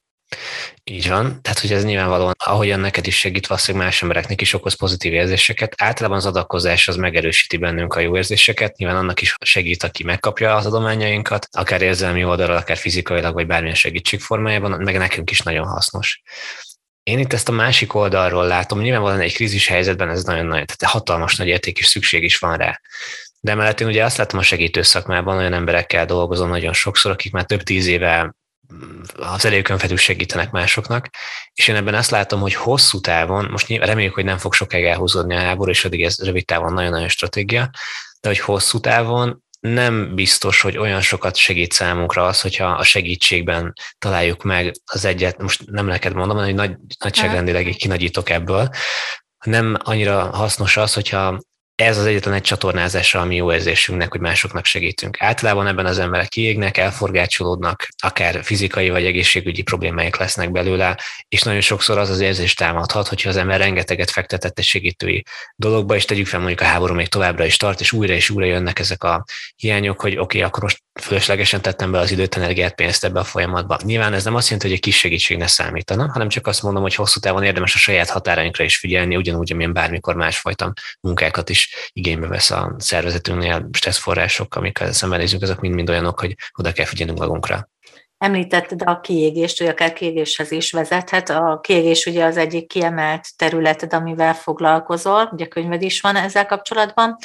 Így 0.84 1.10
van, 1.10 1.42
tehát 1.42 1.60
hogy 1.60 1.72
ez 1.72 1.84
nyilvánvalóan, 1.84 2.34
ahogyan 2.38 2.80
neked 2.80 3.08
is 3.08 3.18
segít, 3.18 3.48
valószínűleg 3.48 3.88
más 3.88 4.02
embereknek 4.02 4.42
is 4.42 4.54
okoz 4.54 4.74
pozitív 4.74 5.14
érzéseket. 5.14 5.74
Általában 5.78 6.18
az 6.18 6.26
adakozás 6.26 6.88
az 6.88 6.96
megerősíti 6.96 7.58
bennünk 7.58 7.94
a 7.94 8.00
jó 8.00 8.16
érzéseket, 8.16 8.78
nyilván 8.78 8.98
annak 8.98 9.22
is 9.22 9.36
segít, 9.40 9.84
aki 9.84 10.04
megkapja 10.04 10.56
az 10.56 10.66
adományainkat, 10.66 11.48
akár 11.52 11.82
érzelmi 11.82 12.24
oldalról, 12.24 12.58
akár 12.58 12.78
fizikailag, 12.78 13.34
vagy 13.34 13.48
bármilyen 13.48 13.76
segítség 13.76 14.20
formájában, 14.20 14.72
meg 14.72 14.98
nekünk 14.98 15.32
is 15.32 15.40
nagyon 15.40 15.68
hasznos. 15.68 16.22
Én 17.04 17.20
itt 17.20 17.34
ezt 17.34 17.50
a 17.50 17.52
másik 17.52 17.94
oldalról 17.94 18.48
látom, 18.48 18.82
nyilvánvalóan 18.82 19.20
egy 19.20 19.34
krízis 19.34 19.68
helyzetben 19.68 20.10
ez 20.10 20.24
nagyon-nagyon, 20.24 20.66
tehát 20.66 20.94
hatalmas 20.94 21.36
nagy 21.36 21.48
érték 21.48 21.80
és 21.80 21.86
szükség 21.86 22.24
is 22.24 22.38
van 22.38 22.58
rá. 22.58 22.82
De 23.40 23.52
emellett 23.52 23.80
én 23.80 23.88
ugye 23.88 24.04
azt 24.04 24.18
látom 24.18 24.40
a 24.40 24.44
segítő 24.44 24.82
szakmában, 24.82 25.38
olyan 25.38 25.54
emberekkel 25.54 26.06
dolgozom 26.06 26.50
nagyon 26.50 26.74
sokszor, 26.74 27.12
akik 27.12 27.32
már 27.32 27.44
több 27.44 27.64
tíz 27.64 27.88
éve 27.88 28.36
az 29.16 29.46
elejükön 29.46 29.78
felül 29.78 29.98
segítenek 29.98 30.52
másoknak, 30.52 31.10
és 31.54 31.68
én 31.68 31.76
ebben 31.76 31.94
azt 31.94 32.12
látom, 32.12 32.40
hogy 32.40 32.54
hosszú 32.54 33.00
távon, 33.00 33.48
most 33.52 33.70
reméljük, 33.70 34.14
hogy 34.14 34.26
nem 34.26 34.38
fog 34.38 34.54
sokáig 34.54 34.86
elhúzódni 34.86 35.36
a 35.36 35.40
háború, 35.40 35.70
és 35.70 35.86
addig 35.86 36.04
ez 36.04 36.24
rövid 36.24 36.46
távon 36.46 36.74
nagyon-nagyon 36.74 37.08
stratégia, 37.08 37.70
de 38.20 38.28
hogy 38.28 38.40
hosszú 38.40 38.80
távon 38.80 39.44
nem 39.60 40.16
biztos, 40.16 40.62
hogy 40.62 40.78
olyan 40.78 41.02
sokat 41.02 41.36
segít 41.36 41.72
számunkra 41.72 42.26
az, 42.26 42.42
hogyha 42.42 42.66
a 42.66 42.84
segítségben 42.84 43.74
találjuk 43.98 44.44
meg 44.44 44.72
az 44.86 45.06
egyet, 45.06 45.42
most 45.42 45.66
nem 45.66 45.86
neked 45.86 46.14
mondom, 46.14 46.38
hogy 46.38 46.54
nagy, 46.54 46.76
nagyságrendileg 47.04 47.66
kinagyítok 47.66 48.30
ebből, 48.30 48.70
nem 49.46 49.78
annyira 49.84 50.36
hasznos 50.36 50.78
az, 50.78 50.94
hogyha 50.94 51.40
ez 51.76 51.98
az 51.98 52.06
egyetlen 52.06 52.34
egy 52.34 52.42
csatornázása 52.42 53.20
a 53.20 53.26
mi 53.26 53.36
jó 53.36 53.54
érzésünknek, 53.54 54.12
hogy 54.12 54.20
másoknak 54.20 54.66
segítünk. 54.66 55.22
Általában 55.22 55.68
ebben 55.68 55.86
az 55.86 56.00
emberek 56.00 56.28
kiégnek, 56.28 56.78
elforgácsolódnak, 56.78 57.88
akár 58.04 58.44
fizikai 58.44 58.90
vagy 58.90 59.06
egészségügyi 59.06 59.62
problémáik 59.62 60.16
lesznek 60.16 60.52
belőle, 60.52 61.00
és 61.28 61.42
nagyon 61.42 61.62
sokszor 61.62 61.98
az 61.98 62.10
az 62.10 62.20
érzés 62.20 62.54
támadhat, 62.54 63.08
hogyha 63.08 63.30
az 63.30 63.38
ember 63.38 63.60
rengeteget 63.60 64.12
fektetett 64.12 64.60
egy 64.60 64.66
segítői 64.66 65.24
dologba, 65.56 65.96
és 65.96 66.06
tegyük 66.06 66.28
fel 66.28 66.40
mondjuk 66.40 66.62
a 66.62 66.66
háború 66.66 66.94
még 66.94 67.08
továbbra 67.08 67.46
is 67.46 67.58
tart, 67.58 67.80
és 67.80 67.92
újra 67.92 68.14
és 68.14 68.30
újra 68.30 68.46
jönnek 68.46 68.80
ezek 68.80 69.04
a 69.04 69.24
hiányok, 69.56 70.02
hogy 70.02 70.12
oké, 70.12 70.22
okay, 70.22 70.42
akkor 70.42 70.64
most 70.64 70.84
fölöslegesen 71.02 71.62
tettem 71.62 71.92
be 71.92 72.00
az 72.00 72.12
időt, 72.12 72.36
energiát, 72.36 72.76
pénzt 72.76 73.04
ebbe 73.04 73.20
a 73.20 73.24
folyamatba. 73.24 73.78
Nyilván 73.84 74.14
ez 74.14 74.24
nem 74.24 74.36
azt 74.36 74.46
jelenti, 74.46 74.68
hogy 74.68 74.76
egy 74.76 74.84
kis 74.84 74.98
segítség 74.98 75.38
ne 75.38 75.48
számítana, 75.48 76.12
hanem 76.12 76.30
csak 76.30 76.48
azt 76.48 76.64
mondom, 76.64 76.82
hogy 76.82 76.96
hosszú 76.96 77.20
távon 77.20 77.44
érdemes 77.44 77.76
a 77.76 77.78
saját 77.78 78.10
határainkra 78.10 78.64
is 78.64 78.78
figyelni, 78.78 79.16
ugyanúgy, 79.16 79.52
amilyen 79.52 79.74
bármikor 79.74 80.16
másfajta 80.16 80.74
munkákat 81.02 81.50
is 81.50 81.90
igénybe 81.94 82.28
vesz 82.28 82.52
a 82.52 82.76
szervezetünknél, 82.78 83.70
stresszforrások, 83.72 84.56
amikkel 84.56 84.92
szembenézünk, 84.92 85.42
azok 85.42 85.60
mind-mind 85.60 85.90
olyanok, 85.90 86.20
hogy 86.20 86.36
oda 86.58 86.72
kell 86.72 86.86
figyelnünk 86.86 87.20
magunkra. 87.20 87.70
Említetted 88.18 88.82
a 88.86 89.00
kiégést, 89.00 89.58
hogy 89.58 89.68
akár 89.68 89.94
kiégéshez 89.94 90.52
is 90.52 90.72
vezethet. 90.72 91.30
A 91.30 91.60
kiégés 91.64 92.06
ugye 92.06 92.26
az 92.26 92.38
egyik 92.38 92.68
kiemelt 92.68 93.28
területed, 93.36 93.94
amivel 93.94 94.34
foglalkozol, 94.34 95.30
ugye 95.32 95.46
könyved 95.46 95.82
is 95.82 96.02
van 96.02 96.16
ezzel 96.16 96.46
kapcsolatban. 96.46 97.18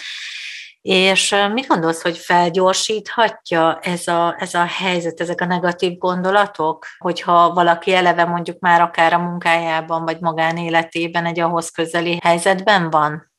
És 0.83 1.37
mit 1.53 1.67
gondolsz, 1.67 2.03
hogy 2.03 2.17
felgyorsíthatja 2.19 3.79
ez 3.83 4.07
a, 4.07 4.37
ez 4.39 4.55
a 4.55 4.65
helyzet, 4.65 5.21
ezek 5.21 5.41
a 5.41 5.45
negatív 5.45 5.99
gondolatok, 5.99 6.87
hogyha 6.99 7.53
valaki 7.53 7.95
eleve 7.95 8.25
mondjuk 8.25 8.59
már 8.59 8.81
akár 8.81 9.13
a 9.13 9.19
munkájában, 9.19 10.05
vagy 10.05 10.21
magánéletében 10.21 11.27
egy 11.27 11.41
ahhoz 11.41 11.71
közeli 11.71 12.19
helyzetben 12.23 12.91
van? 12.91 13.33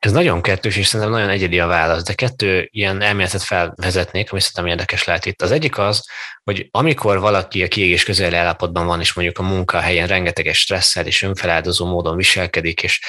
Ez 0.00 0.12
nagyon 0.12 0.42
kettős, 0.42 0.76
és 0.76 0.86
szerintem 0.86 1.14
nagyon 1.14 1.28
egyedi 1.28 1.58
a 1.60 1.66
válasz, 1.66 2.02
de 2.02 2.14
kettő 2.14 2.68
ilyen 2.72 3.02
elméletet 3.02 3.42
felvezetnék, 3.42 4.30
ami 4.30 4.40
szerintem 4.40 4.66
érdekes 4.66 5.04
lehet 5.04 5.26
itt. 5.26 5.42
Az 5.42 5.50
egyik 5.50 5.78
az, 5.78 6.08
hogy 6.42 6.68
amikor 6.70 7.20
valaki 7.20 7.62
a 7.62 7.68
kiégés 7.68 8.04
közeli 8.04 8.34
állapotban 8.34 8.86
van, 8.86 9.00
és 9.00 9.12
mondjuk 9.12 9.38
a 9.38 9.42
munkahelyen 9.42 10.06
rengeteges 10.06 10.58
stresszel 10.58 11.06
és 11.06 11.22
önfeláldozó 11.22 11.86
módon 11.86 12.16
viselkedik, 12.16 12.82
és 12.82 13.00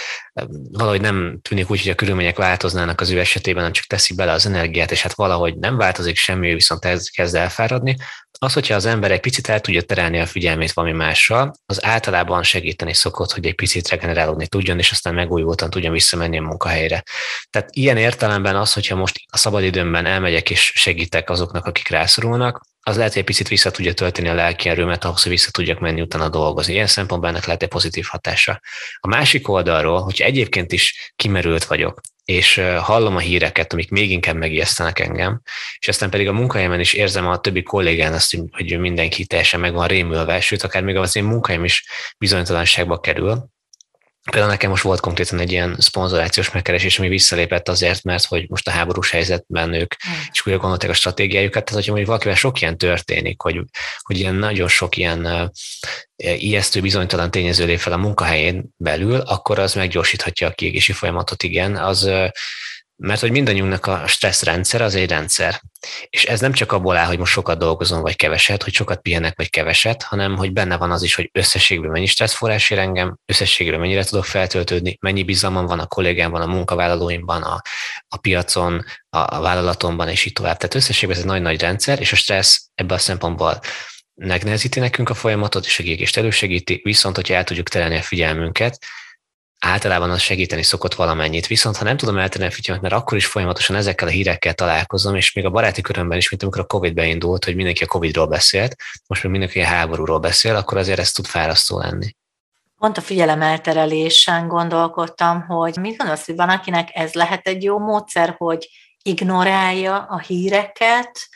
valahogy 0.72 1.02
nem 1.02 1.40
tűnik 1.42 1.70
úgy, 1.70 1.82
hogy 1.82 1.92
a 1.92 1.96
körülmények 1.96 2.38
változnának 2.38 3.02
az 3.02 3.10
ő 3.10 3.20
esetében, 3.20 3.60
hanem 3.60 3.74
csak 3.74 3.86
teszi 3.86 4.16
bele 4.16 4.32
az 4.32 4.46
energiát, 4.46 4.92
és 4.92 5.02
hát 5.02 5.14
valahogy 5.14 5.58
nem 5.58 5.78
változik 5.78 6.16
semmi, 6.16 6.54
viszont 6.54 6.86
ez 6.86 7.10
kezd 7.10 7.36
elfáradni, 7.36 7.96
az, 8.46 8.54
hogyha 8.54 8.76
az 8.76 8.86
ember 8.86 9.12
egy 9.12 9.20
picit 9.20 9.50
el 9.50 9.60
tudja 9.62 9.82
terelni 9.82 10.20
a 10.20 10.26
figyelmét 10.26 10.72
valami 10.72 10.94
mással, 10.94 11.54
az 11.66 11.86
általában 11.86 12.44
segíteni 12.44 12.94
szokott, 12.94 13.32
hogy 13.32 13.46
egy 13.46 13.56
picit 13.56 13.90
regenerálódni 13.90 14.48
tudjon, 14.48 14.78
és 14.78 14.92
aztán 14.92 15.14
megújultan 15.14 15.70
tudjon 15.70 15.92
visszamenni 15.92 16.38
a 16.38 16.42
munkahelyre. 16.42 17.04
Tehát 17.50 17.70
ilyen 17.72 17.98
értelemben 17.98 18.56
az, 18.56 18.74
hogyha 18.74 18.96
most 18.96 19.20
a 19.32 19.38
szabadidőmben 19.38 20.06
elmegyek 20.06 20.50
és 20.50 20.72
segítek 20.76 21.30
azoknak, 21.30 21.66
akik 21.66 21.88
rászorulnak, 21.88 22.62
az 22.84 22.96
lehet, 22.96 23.12
hogy 23.12 23.22
egy 23.22 23.28
picit 23.28 23.48
vissza 23.48 23.72
tudja 23.72 23.94
tölteni 23.94 24.28
a 24.28 24.34
lelki 24.34 24.70
erőmet 24.70 25.04
ahhoz, 25.04 25.22
hogy 25.22 25.32
vissza 25.32 25.52
tudjak 25.52 25.80
menni 25.80 26.02
utána 26.02 26.30
dolgozni. 26.30 26.74
Ilyen 26.74 26.88
szempontból 26.88 27.30
ennek 27.30 27.46
lehet 27.46 27.64
egy 27.64 27.70
pozitív 27.70 28.06
hatása. 28.10 28.62
A 29.00 29.08
másik 29.08 29.50
oldalról, 29.50 30.02
hogyha 30.02 30.26
egyébként 30.26 30.72
is 30.72 31.14
kimerült 31.16 31.64
vagyok, 31.64 32.02
és 32.26 32.62
hallom 32.80 33.16
a 33.16 33.20
híreket, 33.20 33.74
amik 33.74 33.90
még 33.90 34.12
inkább 34.12 34.36
megijesztenek 34.36 35.00
engem, 35.00 35.42
és 35.80 35.88
aztán 35.88 36.10
pedig 36.10 36.28
a 36.28 36.34
munkahelyemen 36.34 36.80
is 36.80 36.94
érzem 36.94 37.28
a 37.28 37.40
többi 37.40 37.64
kollégán 37.64 38.14
azt, 38.14 38.38
hogy 38.52 38.80
mindenki 38.80 39.26
teljesen 39.26 39.60
meg 39.60 39.74
van 39.74 39.88
rémülve, 39.88 40.40
sőt, 40.42 40.64
akár 40.64 40.84
még 40.84 40.96
az 40.96 41.16
én 41.16 41.24
munkahelyem 41.24 41.64
is 41.64 41.86
bizonytalanságba 42.18 43.00
kerül, 43.00 43.50
Például 44.30 44.52
nekem 44.52 44.70
most 44.70 44.84
volt 44.84 45.00
konkrétan 45.00 45.40
egy 45.40 45.52
ilyen 45.52 45.76
szponzorációs 45.80 46.52
megkeresés, 46.52 47.00
ami 47.00 47.08
visszalépett 47.08 47.70
azért, 47.70 48.04
mert 48.04 48.26
hogy 48.26 48.46
most 48.50 48.68
a 48.68 48.72
háborús 48.72 49.12
helyzetben 49.12 49.74
ők 49.74 49.96
mm. 50.10 50.12
is 50.32 50.46
újra 50.46 50.60
gondolták 50.60 50.90
a 50.90 50.94
stratégiájukat. 50.94 51.64
Tehát, 51.64 51.74
hogyha 51.74 51.90
mondjuk 51.90 52.10
valakivel 52.10 52.36
sok 52.36 52.62
ilyen 52.62 52.78
történik, 52.78 53.42
hogy, 53.42 53.62
hogy 54.02 54.20
ilyen 54.20 54.36
nagyon 54.36 54.68
sok 54.68 54.98
ilyen 54.98 55.52
ijesztő, 56.16 56.82
bizonytalan 56.82 57.32
tényező 57.32 57.66
lép 57.66 57.80
fel 57.80 57.94
a 57.94 57.98
munkahelyén 57.98 58.64
belül, 58.78 59.20
akkor 59.20 59.60
az 59.60 59.74
meggyorsíthatja 59.74 60.48
a 60.48 60.52
kiégési 60.52 60.92
folyamatot, 60.92 61.44
igen. 61.44 61.76
Az 61.76 62.10
mert 63.02 63.20
hogy 63.20 63.32
mindannyiunknak 63.32 63.86
a 63.86 64.08
stresszrendszer 64.08 64.82
az 64.82 64.96
egy 64.96 65.10
rendszer. 65.10 65.62
És 66.10 66.24
ez 66.24 66.40
nem 66.40 66.52
csak 66.52 66.72
abból 66.72 66.98
áll, 66.98 67.06
hogy 67.06 67.18
most 67.18 67.32
sokat 67.32 67.58
dolgozom, 67.58 68.02
vagy 68.02 68.16
keveset, 68.16 68.64
hogy 68.64 68.74
sokat 68.74 69.02
pihenek, 69.02 69.38
vagy 69.38 69.50
keveset, 69.50 70.04
hanem 70.04 70.38
hogy 70.38 70.54
benne 70.54 70.78
van 70.78 70.92
az 70.92 71.04
is, 71.04 71.16
hogy 71.16 71.30
összességben 71.34 71.92
mennyi 71.92 72.06
stresszforrás 72.06 72.70
ér 72.70 72.78
engem, 72.78 73.18
összességben 73.26 73.80
mennyire 73.80 74.04
tudok 74.04 74.26
feltöltődni, 74.26 74.98
mennyi 75.00 75.24
bizalmam 75.24 75.66
van 75.66 75.80
a 75.80 75.88
kollégámban, 75.88 76.42
a 76.42 76.46
munkavállalóimban, 76.46 77.42
a, 77.42 77.62
a 78.08 78.18
piacon, 78.18 78.86
a, 79.10 79.36
a 79.36 79.40
vállalatomban, 79.42 80.10
és 80.10 80.26
így 80.26 80.34
tovább. 80.34 80.58
Tehát 80.58 80.76
összességben 80.76 81.18
ez 81.18 81.24
egy 81.24 81.30
nagy-nagy 81.30 81.62
rendszer, 81.62 82.00
és 82.00 82.12
a 82.12 82.16
stressz 82.16 82.70
ebben 82.76 82.98
a 82.98 83.00
szempontból 83.00 83.60
megnehezíti 84.14 84.80
nekünk 84.80 85.10
a 85.10 85.14
folyamatot, 85.14 85.66
és 85.66 85.80
a 85.80 85.84
gégést 85.84 86.18
elősegíti, 86.18 86.80
viszont 86.84 87.16
hogyha 87.16 87.34
el 87.34 87.44
tudjuk 87.44 87.70
terelni 87.70 87.98
a 87.98 88.02
figyelmünket, 88.02 88.78
általában 89.66 90.10
az 90.10 90.22
segíteni 90.22 90.64
szokott 90.64 90.94
valamennyit. 90.94 91.48
Viszont 91.48 91.78
ha 91.78 91.84
nem 91.84 91.98
tudom 91.98 92.18
eltenni 92.18 92.46
a 92.46 92.52
figyelmet, 92.52 92.84
mert 92.84 92.94
akkor 93.02 93.18
is 93.18 93.26
folyamatosan 93.26 93.76
ezekkel 93.76 94.08
a 94.08 94.12
hírekkel 94.12 94.54
találkozom, 94.54 95.16
és 95.16 95.34
még 95.34 95.46
a 95.46 95.50
baráti 95.50 95.82
körömben 95.82 96.18
is, 96.18 96.30
mint 96.30 96.44
amikor 96.44 96.62
a 96.62 96.66
Covid 96.66 96.94
beindult, 96.94 97.46
hogy 97.46 97.56
mindenki 97.56 97.84
a 97.84 97.88
Covidról 97.88 98.28
beszélt, 98.28 98.76
most 99.08 99.24
még 99.24 99.32
mindenki 99.32 99.60
a 99.60 99.66
háborúról 99.66 100.20
beszél, 100.20 100.56
akkor 100.56 100.78
azért 100.78 101.00
ez 101.00 101.12
tud 101.12 101.26
fárasztó 101.26 101.80
lenni. 101.80 102.16
Pont 102.78 102.98
a 102.98 103.02
figyelemelterelésen 103.02 104.48
gondolkodtam, 104.48 105.42
hogy 105.42 105.78
mit 105.78 105.98
gondolsz, 105.98 106.26
hogy 106.26 106.36
van, 106.36 106.50
akinek 106.50 106.90
ez 106.94 107.14
lehet 107.14 107.48
egy 107.48 107.64
jó 107.64 107.80
módszer, 107.80 108.36
hogy 108.38 108.70
ignorálja 109.04 110.06
a 110.10 110.20
híreket, 110.20 111.28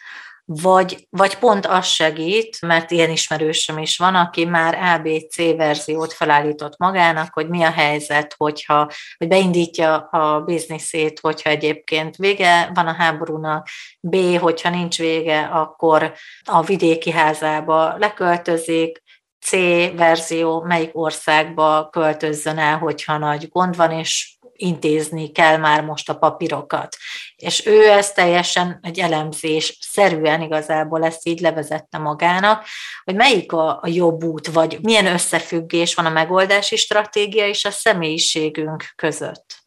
vagy, 0.48 1.08
vagy 1.10 1.38
pont 1.38 1.66
az 1.66 1.86
segít, 1.86 2.62
mert 2.62 2.92
ilyen 2.92 3.10
ismerősöm 3.10 3.78
is 3.78 3.98
van, 3.98 4.16
aki 4.16 4.46
már 4.46 5.00
ABC 5.00 5.36
verziót 5.36 6.14
felállított 6.14 6.78
magának, 6.78 7.34
hogy 7.34 7.50
mi 7.50 7.64
a 7.64 7.72
helyzet, 7.72 8.36
hogyha, 8.38 8.92
hogy 9.18 9.28
beindítja 9.28 9.96
a 9.98 10.42
bizniszét, 10.42 11.20
hogyha 11.20 11.50
egyébként 11.50 12.16
vége 12.16 12.72
van 12.74 12.88
a 12.88 12.94
háborúnak, 12.94 13.68
B, 14.00 14.16
hogyha 14.40 14.70
nincs 14.70 14.98
vége, 14.98 15.42
akkor 15.42 16.14
a 16.44 16.62
vidéki 16.62 17.12
házába 17.12 17.96
leköltözik, 17.98 19.04
C 19.46 19.52
verzió, 19.96 20.62
melyik 20.62 20.90
országba 20.94 21.90
költözzön 21.92 22.58
el, 22.58 22.78
hogyha 22.78 23.18
nagy 23.18 23.50
gond 23.50 23.76
van, 23.76 23.92
és 23.92 24.35
intézni 24.58 25.32
kell 25.32 25.58
már 25.58 25.84
most 25.84 26.10
a 26.10 26.18
papírokat. 26.18 26.98
És 27.36 27.66
ő 27.66 27.90
ezt 27.90 28.16
teljesen 28.16 28.80
egy 28.82 29.00
elemzés 29.00 29.78
szerűen 29.82 30.42
igazából 30.42 31.04
ezt 31.04 31.28
így 31.28 31.40
levezette 31.40 31.98
magának, 31.98 32.66
hogy 33.04 33.16
melyik 33.16 33.52
a, 33.52 33.80
a 33.82 33.88
jobb 33.88 34.24
út, 34.24 34.48
vagy 34.48 34.80
milyen 34.82 35.06
összefüggés 35.06 35.96
van 35.96 36.06
a 36.06 36.10
megoldási 36.10 36.76
stratégia 36.76 37.48
és 37.48 37.66
a 37.66 37.72
személyiségünk 37.72 38.84
között. 38.96 39.64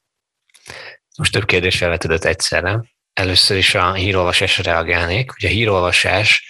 Most 1.17 1.33
több 1.33 1.45
kérdés 1.45 1.77
felvetődött 1.77 2.25
egyszerre. 2.25 2.85
Először 3.13 3.57
is 3.57 3.75
a 3.75 3.93
hírolvasásra 3.93 4.63
reagálnék. 4.63 5.33
Ugye 5.33 5.49
a 5.49 5.51
hírolvasás 5.51 6.47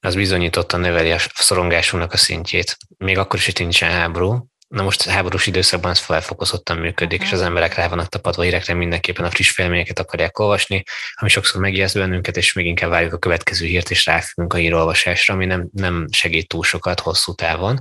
az 0.00 0.14
bizonyította 0.14 0.76
növeli 0.76 1.10
a 1.10 1.18
szorongásunknak 1.34 2.12
a 2.12 2.16
szintjét. 2.16 2.76
Még 2.96 3.18
akkor 3.18 3.38
is, 3.38 3.44
hogy 3.44 3.54
nincsen 3.58 3.90
háború, 3.90 4.49
Na 4.74 4.82
most 4.82 5.02
háborús 5.02 5.46
időszakban 5.46 5.90
ez 5.90 5.98
felfokozottan 5.98 6.76
működik, 6.76 7.20
uh-huh. 7.20 7.32
és 7.32 7.40
az 7.40 7.46
emberek 7.46 7.74
rá 7.74 7.88
vannak 7.88 8.08
tapadva 8.08 8.42
hírekre, 8.42 8.74
mindenképpen 8.74 9.24
a 9.24 9.30
friss 9.30 9.50
felményeket 9.50 9.98
akarják 9.98 10.38
olvasni, 10.38 10.82
ami 11.14 11.30
sokszor 11.30 11.60
megijeszt 11.60 11.94
bennünket, 11.94 12.36
és 12.36 12.52
még 12.52 12.66
inkább 12.66 12.90
várjuk 12.90 13.12
a 13.12 13.18
következő 13.18 13.66
hírt, 13.66 13.90
és 13.90 14.06
ráfüggünk 14.06 14.52
a 14.52 14.56
hírolvasásra, 14.56 15.34
ami 15.34 15.46
nem, 15.46 15.68
nem 15.72 16.06
segít 16.10 16.48
túl 16.48 16.62
sokat 16.62 17.00
hosszú 17.00 17.34
távon 17.34 17.80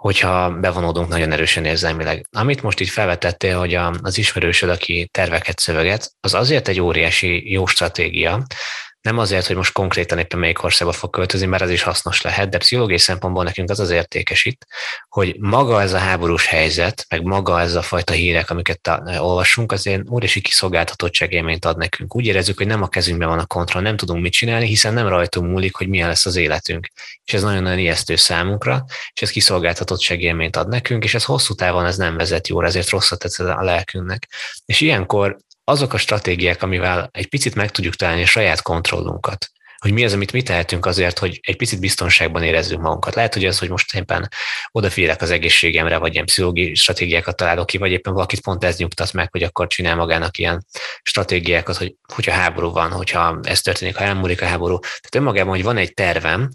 hogyha 0.00 0.50
bevonódunk 0.50 1.08
nagyon 1.08 1.32
erősen 1.32 1.64
érzelmileg. 1.64 2.26
Amit 2.30 2.62
most 2.62 2.80
így 2.80 2.88
felvetettél, 2.88 3.58
hogy 3.58 3.74
az 3.74 4.18
ismerősöd, 4.18 4.68
aki 4.68 5.08
terveket 5.12 5.58
szöveget, 5.58 6.12
az 6.20 6.34
azért 6.34 6.68
egy 6.68 6.80
óriási 6.80 7.52
jó 7.52 7.66
stratégia, 7.66 8.46
nem 9.02 9.18
azért, 9.18 9.46
hogy 9.46 9.56
most 9.56 9.72
konkrétan 9.72 10.18
éppen 10.18 10.38
melyik 10.38 10.62
országba 10.62 10.92
fog 10.92 11.10
költözni, 11.10 11.46
mert 11.46 11.62
ez 11.62 11.70
is 11.70 11.82
hasznos 11.82 12.20
lehet, 12.20 12.48
de 12.48 12.58
pszichológiai 12.58 12.98
szempontból 12.98 13.44
nekünk 13.44 13.70
az 13.70 13.80
az 13.80 13.90
értékes 13.90 14.44
itt, 14.44 14.66
hogy 15.08 15.36
maga 15.38 15.82
ez 15.82 15.92
a 15.92 15.98
háborús 15.98 16.46
helyzet, 16.46 17.06
meg 17.08 17.22
maga 17.22 17.60
ez 17.60 17.74
a 17.74 17.82
fajta 17.82 18.12
hírek, 18.12 18.50
amiket 18.50 18.90
olvasunk, 19.18 19.72
azért 19.72 20.10
óriási 20.10 20.40
kiszolgáltatottságélményt 20.40 21.64
ad 21.64 21.76
nekünk. 21.76 22.16
Úgy 22.16 22.26
érezzük, 22.26 22.56
hogy 22.56 22.66
nem 22.66 22.82
a 22.82 22.88
kezünkben 22.88 23.28
van 23.28 23.38
a 23.38 23.46
kontroll, 23.46 23.82
nem 23.82 23.96
tudunk 23.96 24.22
mit 24.22 24.32
csinálni, 24.32 24.66
hiszen 24.66 24.94
nem 24.94 25.08
rajtunk 25.08 25.50
múlik, 25.50 25.76
hogy 25.76 25.88
milyen 25.88 26.08
lesz 26.08 26.26
az 26.26 26.36
életünk. 26.36 26.88
És 27.24 27.32
ez 27.32 27.42
nagyon-nagyon 27.42 27.78
ijesztő 27.78 28.16
számunkra, 28.16 28.84
és 29.12 29.22
ez 29.22 29.30
kiszolgáltatottságélményt 29.30 30.56
ad 30.56 30.68
nekünk, 30.68 31.04
és 31.04 31.14
ez 31.14 31.24
hosszú 31.24 31.54
távon 31.54 31.86
ez 31.86 31.96
nem 31.96 32.16
vezet 32.16 32.48
jóra, 32.48 32.66
ezért 32.66 32.90
rosszat 32.90 33.18
tesz 33.18 33.38
a 33.38 33.62
lelkünknek. 33.62 34.28
És 34.64 34.80
ilyenkor 34.80 35.38
azok 35.70 35.92
a 35.92 35.98
stratégiák, 35.98 36.62
amivel 36.62 37.08
egy 37.12 37.28
picit 37.28 37.54
meg 37.54 37.70
tudjuk 37.70 37.94
találni 37.94 38.22
a 38.22 38.26
saját 38.26 38.62
kontrollunkat, 38.62 39.50
hogy 39.78 39.92
mi 39.92 40.04
az, 40.04 40.12
amit 40.12 40.32
mi 40.32 40.42
tehetünk 40.42 40.86
azért, 40.86 41.18
hogy 41.18 41.40
egy 41.42 41.56
picit 41.56 41.80
biztonságban 41.80 42.42
érezzük 42.42 42.80
magunkat. 42.80 43.14
Lehet, 43.14 43.34
hogy 43.34 43.44
az, 43.44 43.58
hogy 43.58 43.68
most 43.68 43.94
éppen 43.94 44.28
odafigyelek 44.72 45.22
az 45.22 45.30
egészségemre, 45.30 45.96
vagy 45.96 46.12
ilyen 46.12 46.24
pszichológiai 46.24 46.74
stratégiákat 46.74 47.36
találok 47.36 47.66
ki, 47.66 47.78
vagy 47.78 47.90
éppen 47.90 48.12
valakit 48.12 48.40
pont 48.40 48.64
ez 48.64 48.76
nyugtat 48.76 49.12
meg, 49.12 49.28
hogy 49.30 49.42
akkor 49.42 49.66
csinál 49.66 49.96
magának 49.96 50.38
ilyen 50.38 50.66
stratégiákat, 51.02 51.76
hogy 51.76 51.94
hogyha 52.14 52.32
háború 52.32 52.70
van, 52.70 52.90
hogyha 52.90 53.38
ez 53.42 53.60
történik, 53.60 53.96
ha 53.96 54.04
elmúlik 54.04 54.42
a 54.42 54.46
háború. 54.46 54.78
Tehát 54.78 55.14
önmagában, 55.14 55.54
hogy 55.54 55.62
van 55.62 55.76
egy 55.76 55.94
tervem, 55.94 56.48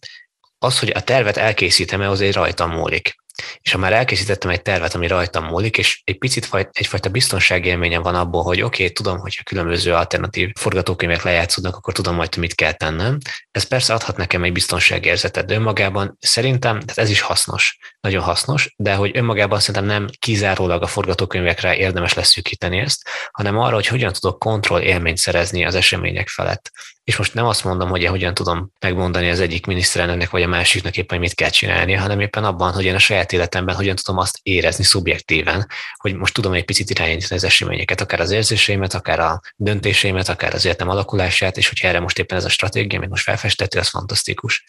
az, 0.60 0.80
hogy 0.80 0.92
a 0.96 1.02
tervet 1.02 1.38
elkészítem-e, 1.38 2.10
az 2.10 2.22
egy 2.22 2.34
rajtam 2.34 2.72
múlik 2.72 3.16
és 3.62 3.72
ha 3.72 3.78
már 3.78 3.94
elkészítettem 3.94 4.50
egy 4.50 4.62
tervet, 4.62 4.94
ami 4.94 5.08
rajtam 5.08 5.46
múlik, 5.46 5.78
és 5.78 6.02
egy 6.04 6.18
picit 6.18 6.46
fajt, 6.46 6.70
egyfajta 6.72 7.10
biztonságélményem 7.10 8.02
van 8.02 8.16
abból, 8.16 8.44
hogy 8.44 8.62
oké, 8.62 8.84
okay, 8.84 8.94
tudom, 8.94 9.18
hogyha 9.18 9.44
különböző 9.44 9.94
alternatív 9.94 10.52
forgatókönyvek 10.60 11.24
lejátszódnak, 11.24 11.76
akkor 11.76 11.94
tudom 11.94 12.16
majd, 12.16 12.38
mit 12.38 12.56
kell 12.56 12.72
tennem. 12.74 13.18
Ez 13.52 13.64
persze 13.64 13.94
adhat 13.94 14.18
nekem 14.18 14.44
egy 14.44 14.52
biztonságérzetet, 14.52 15.46
de 15.46 15.56
önmagában 15.56 16.18
szerintem, 16.20 16.80
tehát 16.80 16.98
ez 16.98 17.10
is 17.10 17.22
hasznos, 17.22 17.78
nagyon 18.00 18.24
hasznos, 18.24 18.74
de 18.78 18.96
hogy 18.96 19.18
önmagában 19.18 19.60
szerintem 19.60 19.86
nem 19.86 20.08
kizárólag 20.20 20.82
a 20.82 20.88
forgatókönyvekre 20.88 21.76
érdemes 21.76 22.14
leszűkíteni 22.14 22.78
ezt, 22.78 23.10
hanem 23.32 23.58
arra, 23.58 23.76
hogy 23.76 23.88
hogyan 23.88 24.14
tudok 24.14 24.40
kontroll 24.40 24.82
élményt 24.82 25.18
szerezni 25.18 25.66
az 25.66 25.76
események 25.76 26.28
felett. 26.28 26.72
És 27.06 27.18
most 27.18 27.34
nem 27.34 27.46
azt 27.46 27.64
mondom, 27.64 27.90
hogy 27.90 28.02
én 28.02 28.10
hogyan 28.10 28.34
tudom 28.34 28.72
megmondani 28.80 29.30
az 29.30 29.40
egyik 29.40 29.66
miniszterelnöknek 29.66 30.30
vagy 30.30 30.42
a 30.42 30.48
másiknak 30.48 30.98
éppen 30.98 31.20
mit 31.20 31.34
kell 31.34 31.50
csinálni, 31.50 31.94
hanem 31.94 32.20
éppen 32.20 32.44
abban, 32.44 32.74
hogy 32.74 32.86
én 32.86 32.96
a 32.96 33.00
saját 33.00 33.34
életemben 33.34 33.76
hogyan 33.76 33.96
tudom 33.96 34.18
azt 34.18 34.40
érezni 34.44 34.84
szubjektíven, 34.84 35.68
hogy 35.96 36.16
most 36.16 36.34
tudom 36.34 36.54
egy 36.54 36.66
picit 36.66 36.90
irányítani 36.90 37.36
az 37.36 37.44
eseményeket, 37.44 38.02
akár 38.02 38.20
az 38.20 38.32
érzéseimet, 38.32 38.94
akár 38.94 39.20
a 39.20 39.42
döntéseimet, 39.56 40.30
akár 40.30 40.54
az 40.54 40.66
életem 40.66 40.90
alakulását, 40.90 41.58
és 41.58 41.68
hogyha 41.68 41.88
erre 41.88 42.00
most 42.00 42.20
éppen 42.20 42.38
ez 42.38 42.46
a 42.46 42.50
stratégia, 42.50 42.98
amit 42.98 43.10
most 43.10 43.24
felfestettél, 43.24 43.80
az 43.80 43.88
fantasztikus. 43.88 44.64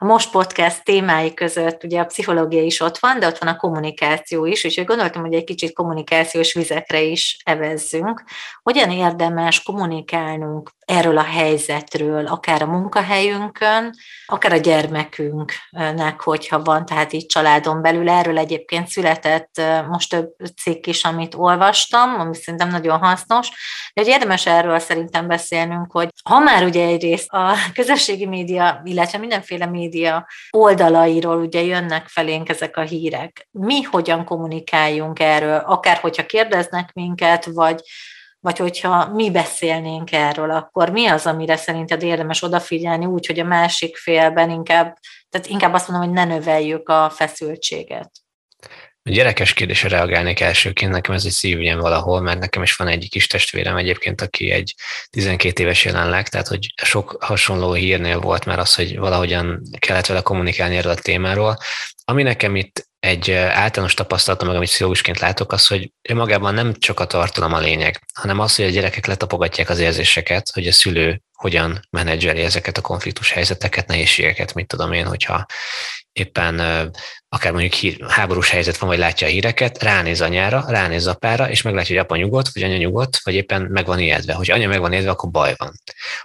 A 0.00 0.04
Most 0.04 0.30
Podcast 0.30 0.84
témái 0.84 1.34
között 1.34 1.84
ugye 1.84 2.00
a 2.00 2.04
pszichológia 2.04 2.62
is 2.62 2.80
ott 2.80 2.98
van, 2.98 3.18
de 3.18 3.26
ott 3.26 3.38
van 3.38 3.54
a 3.54 3.56
kommunikáció 3.56 4.44
is, 4.44 4.64
úgyhogy 4.64 4.84
gondoltam, 4.84 5.22
hogy 5.22 5.34
egy 5.34 5.44
kicsit 5.44 5.72
kommunikációs 5.72 6.52
vizekre 6.52 7.00
is 7.00 7.38
evezzünk. 7.44 8.22
Hogyan 8.62 8.90
érdemes 8.90 9.62
kommunikálnunk 9.62 10.70
erről 10.84 11.18
a 11.18 11.22
helyzetről, 11.22 12.26
akár 12.26 12.62
a 12.62 12.66
munkahelyünkön, 12.66 13.94
akár 14.26 14.52
a 14.52 14.56
gyermekünknek, 14.56 16.20
hogyha 16.20 16.62
van, 16.62 16.86
tehát 16.86 17.12
így 17.12 17.26
családon 17.26 17.82
belül. 17.82 18.08
Erről 18.08 18.38
egyébként 18.38 18.88
született 18.88 19.60
most 19.88 20.10
több 20.10 20.30
cikk 20.62 20.86
is, 20.86 21.04
amit 21.04 21.34
olvastam, 21.34 22.20
ami 22.20 22.34
szerintem 22.34 22.68
nagyon 22.68 22.98
hasznos, 22.98 23.48
de 23.94 24.00
hogy 24.02 24.10
érdemes 24.10 24.46
erről 24.46 24.78
szerintem 24.78 25.26
beszélnünk, 25.26 25.92
hogy 25.92 26.08
ha 26.24 26.38
már 26.38 26.64
ugye 26.64 26.86
egyrészt 26.86 27.28
a 27.30 27.54
közösségi 27.74 28.26
média, 28.26 28.80
illetve 28.84 29.18
mindenféle 29.18 29.66
média 29.66 29.86
oldalairól 30.50 31.36
ugye 31.36 31.62
jönnek 31.62 32.06
felénk 32.06 32.48
ezek 32.48 32.76
a 32.76 32.80
hírek, 32.80 33.48
mi 33.50 33.82
hogyan 33.82 34.24
kommunikáljunk 34.24 35.20
erről, 35.20 35.56
akár 35.56 35.96
hogyha 35.96 36.26
kérdeznek 36.26 36.92
minket, 36.92 37.44
vagy 37.44 37.80
vagy 38.40 38.58
hogyha 38.58 39.08
mi 39.08 39.30
beszélnénk 39.30 40.12
erről, 40.12 40.50
akkor 40.50 40.90
mi 40.90 41.06
az, 41.06 41.26
amire 41.26 41.56
szerinted 41.56 42.02
érdemes 42.02 42.42
odafigyelni 42.42 43.06
úgy, 43.06 43.26
hogy 43.26 43.38
a 43.38 43.44
másik 43.44 43.96
félben 43.96 44.50
inkább, 44.50 44.96
tehát 45.28 45.46
inkább 45.46 45.72
azt 45.72 45.88
mondom, 45.88 46.08
hogy 46.08 46.16
ne 46.16 46.34
növeljük 46.34 46.88
a 46.88 47.10
feszültséget. 47.10 48.10
A 49.08 49.10
gyerekes 49.10 49.52
kérdésre 49.52 49.88
reagálnék 49.88 50.40
elsőként, 50.40 50.92
nekem 50.92 51.14
ez 51.14 51.24
egy 51.24 51.32
szívügyem 51.32 51.78
valahol, 51.78 52.20
mert 52.20 52.38
nekem 52.38 52.62
is 52.62 52.76
van 52.76 52.88
egy 52.88 53.08
kis 53.10 53.26
testvérem 53.26 53.76
egyébként, 53.76 54.20
aki 54.20 54.50
egy 54.50 54.74
12 55.10 55.62
éves 55.62 55.84
jelenleg, 55.84 56.28
tehát 56.28 56.48
hogy 56.48 56.72
sok 56.82 57.16
hasonló 57.20 57.72
hírnél 57.72 58.18
volt 58.18 58.44
már 58.44 58.58
az, 58.58 58.74
hogy 58.74 58.98
valahogyan 58.98 59.62
kellett 59.78 60.06
vele 60.06 60.20
kommunikálni 60.20 60.76
erről 60.76 60.92
a 60.92 60.94
témáról. 60.94 61.56
Ami 62.04 62.22
nekem 62.22 62.56
itt 62.56 62.88
egy 63.00 63.30
általános 63.30 63.94
tapasztalatom, 63.94 64.46
meg 64.46 64.56
amit 64.56 64.68
pszichológusként 64.68 65.18
látok, 65.18 65.52
az, 65.52 65.66
hogy 65.66 65.92
önmagában 66.08 66.54
nem 66.54 66.74
csak 66.74 67.00
a 67.00 67.06
tartalom 67.06 67.52
a 67.52 67.58
lényeg, 67.58 68.02
hanem 68.14 68.38
az, 68.38 68.56
hogy 68.56 68.64
a 68.64 68.70
gyerekek 68.70 69.06
letapogatják 69.06 69.68
az 69.68 69.78
érzéseket, 69.78 70.50
hogy 70.52 70.66
a 70.66 70.72
szülő 70.72 71.22
hogyan 71.32 71.80
menedzseli 71.90 72.42
ezeket 72.42 72.78
a 72.78 72.80
konfliktus 72.80 73.30
helyzeteket, 73.30 73.86
nehézségeket, 73.86 74.54
mit 74.54 74.66
tudom 74.66 74.92
én, 74.92 75.06
hogyha 75.06 75.46
éppen 76.12 76.90
akár 77.28 77.52
mondjuk 77.52 78.02
háborús 78.10 78.50
helyzet 78.50 78.76
van, 78.76 78.88
vagy 78.88 78.98
látja 78.98 79.26
a 79.26 79.30
híreket, 79.30 79.82
ránéz 79.82 80.20
anyára, 80.20 80.64
ránéz 80.68 81.06
apára, 81.06 81.50
és 81.50 81.62
meglátja, 81.62 81.94
hogy 81.96 82.04
apa 82.04 82.16
nyugodt, 82.16 82.48
vagy 82.54 82.62
anya 82.62 82.76
nyugodt, 82.76 83.20
vagy 83.24 83.34
éppen 83.34 83.62
meg 83.62 83.86
van 83.86 83.98
ijedve. 83.98 84.32
Hogyha 84.32 84.54
anya 84.54 84.68
meg 84.68 84.80
van 84.80 84.92
ijedve, 84.92 85.10
akkor 85.10 85.30
baj 85.30 85.54
van. 85.56 85.72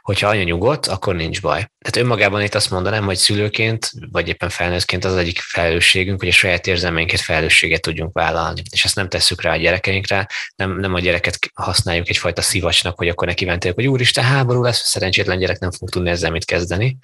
Hogyha 0.01 0.27
anya 0.27 0.43
nyugodt, 0.43 0.87
akkor 0.87 1.15
nincs 1.15 1.41
baj. 1.41 1.67
Tehát 1.79 1.95
önmagában 1.95 2.41
itt 2.41 2.55
azt 2.55 2.69
mondanám, 2.69 3.05
hogy 3.05 3.15
szülőként, 3.15 3.89
vagy 4.11 4.27
éppen 4.27 4.49
felnőttként 4.49 5.05
az, 5.05 5.15
egyik 5.15 5.39
felelősségünk, 5.39 6.19
hogy 6.19 6.29
a 6.29 6.31
saját 6.31 6.67
érzelmeinket 6.67 7.19
felelősséget 7.19 7.81
tudjunk 7.81 8.13
vállalni. 8.13 8.61
És 8.71 8.85
ezt 8.85 8.95
nem 8.95 9.09
tesszük 9.09 9.41
rá 9.41 9.51
a 9.51 9.57
gyerekeinkre, 9.57 10.27
nem, 10.55 10.79
nem 10.79 10.93
a 10.93 10.99
gyereket 10.99 11.37
használjuk 11.53 12.09
egyfajta 12.09 12.41
szivacsnak, 12.41 12.97
hogy 12.97 13.07
akkor 13.07 13.27
neki 13.27 13.71
hogy 13.75 13.87
úristen, 13.87 14.23
háború 14.23 14.63
lesz, 14.63 14.87
szerencsétlen 14.87 15.37
gyerek 15.37 15.59
nem 15.59 15.71
fog 15.71 15.89
tudni 15.89 16.09
ezzel 16.09 16.31
mit 16.31 16.45
kezdeni, 16.45 16.97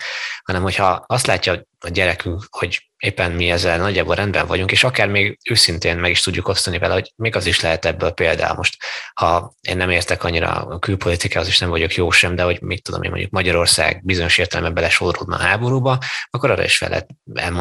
hanem 0.43 0.61
hogyha 0.61 1.03
azt 1.07 1.27
látja 1.27 1.67
a 1.79 1.89
gyerekünk, 1.89 2.47
hogy 2.49 2.88
éppen 2.99 3.31
mi 3.31 3.49
ezzel 3.49 3.77
nagyjából 3.77 4.15
rendben 4.15 4.47
vagyunk, 4.47 4.71
és 4.71 4.83
akár 4.83 5.07
még 5.07 5.39
őszintén 5.49 5.97
meg 5.97 6.11
is 6.11 6.21
tudjuk 6.21 6.47
osztani 6.47 6.77
vele, 6.77 6.93
hogy 6.93 7.11
még 7.15 7.35
az 7.35 7.45
is 7.45 7.61
lehet 7.61 7.85
ebből 7.85 8.11
például 8.11 8.55
most, 8.55 8.77
ha 9.13 9.53
én 9.61 9.77
nem 9.77 9.89
értek 9.89 10.23
annyira 10.23 10.51
a 10.51 10.79
külpolitikához, 10.79 11.47
és 11.47 11.59
nem 11.59 11.69
vagyok 11.69 11.93
jó 11.93 12.11
sem, 12.11 12.35
de 12.35 12.43
hogy 12.43 12.61
mit 12.61 12.83
tudom 12.83 13.03
én 13.03 13.09
mondjuk 13.09 13.31
Magyarország 13.31 14.01
bizonyos 14.03 14.37
értelemben 14.37 14.73
belesodródna 14.73 15.35
a 15.35 15.39
háborúba, 15.39 15.97
akkor 16.29 16.51
arra 16.51 16.63
is 16.63 16.77
fel 16.77 16.89
lehet, 16.89 17.07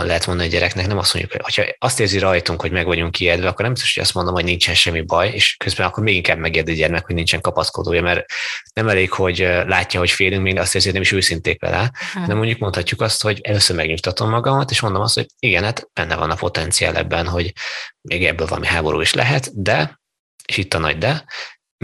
lehet 0.04 0.26
mondani 0.26 0.48
a 0.48 0.52
gyereknek, 0.52 0.86
nem 0.86 0.98
azt 0.98 1.14
mondjuk, 1.14 1.42
hogy 1.42 1.54
ha 1.54 1.62
azt 1.78 2.00
érzi 2.00 2.18
rajtunk, 2.18 2.60
hogy 2.60 2.70
meg 2.70 2.86
vagyunk 2.86 3.20
ijedve, 3.20 3.48
akkor 3.48 3.62
nem 3.62 3.72
biztos, 3.72 3.94
hogy 3.94 4.02
azt 4.02 4.14
mondom, 4.14 4.34
hogy 4.34 4.44
nincsen 4.44 4.74
semmi 4.74 5.00
baj, 5.00 5.28
és 5.28 5.56
közben 5.56 5.86
akkor 5.86 6.02
még 6.02 6.14
inkább 6.14 6.38
megérdi 6.38 6.72
a 6.72 6.74
gyermek, 6.74 7.06
hogy 7.06 7.14
nincsen 7.14 7.40
kapaszkodója, 7.40 8.02
mert 8.02 8.24
nem 8.72 8.88
elég, 8.88 9.12
hogy 9.12 9.38
látja, 9.66 10.00
hogy 10.00 10.10
félünk, 10.10 10.42
még 10.42 10.58
azt 10.58 10.74
érzi, 10.74 10.86
hogy 10.86 10.94
nem 10.94 11.02
is 11.02 11.12
őszinték 11.12 11.60
vele, 11.60 11.92
de 12.26 12.34
mondjuk 12.34 12.58
mondhatjuk 12.58 13.00
azt, 13.00 13.22
hogy 13.22 13.40
először 13.42 13.76
megnyugtatom 13.76 14.30
magamat, 14.30 14.70
és 14.70 14.80
mondom 14.80 15.02
azt, 15.02 15.14
hogy 15.14 15.26
igen, 15.38 15.64
hát 15.64 15.88
benne 15.92 16.16
van 16.16 16.30
a 16.30 16.34
potenciál 16.34 16.96
ebben, 16.96 17.26
hogy 17.26 17.52
még 18.00 18.24
ebből 18.24 18.46
valami 18.46 18.66
háború 18.66 19.00
is 19.00 19.14
lehet, 19.14 19.62
de, 19.62 20.00
és 20.46 20.56
itt 20.56 20.74
a 20.74 20.78
nagy 20.78 20.98
de, 20.98 21.24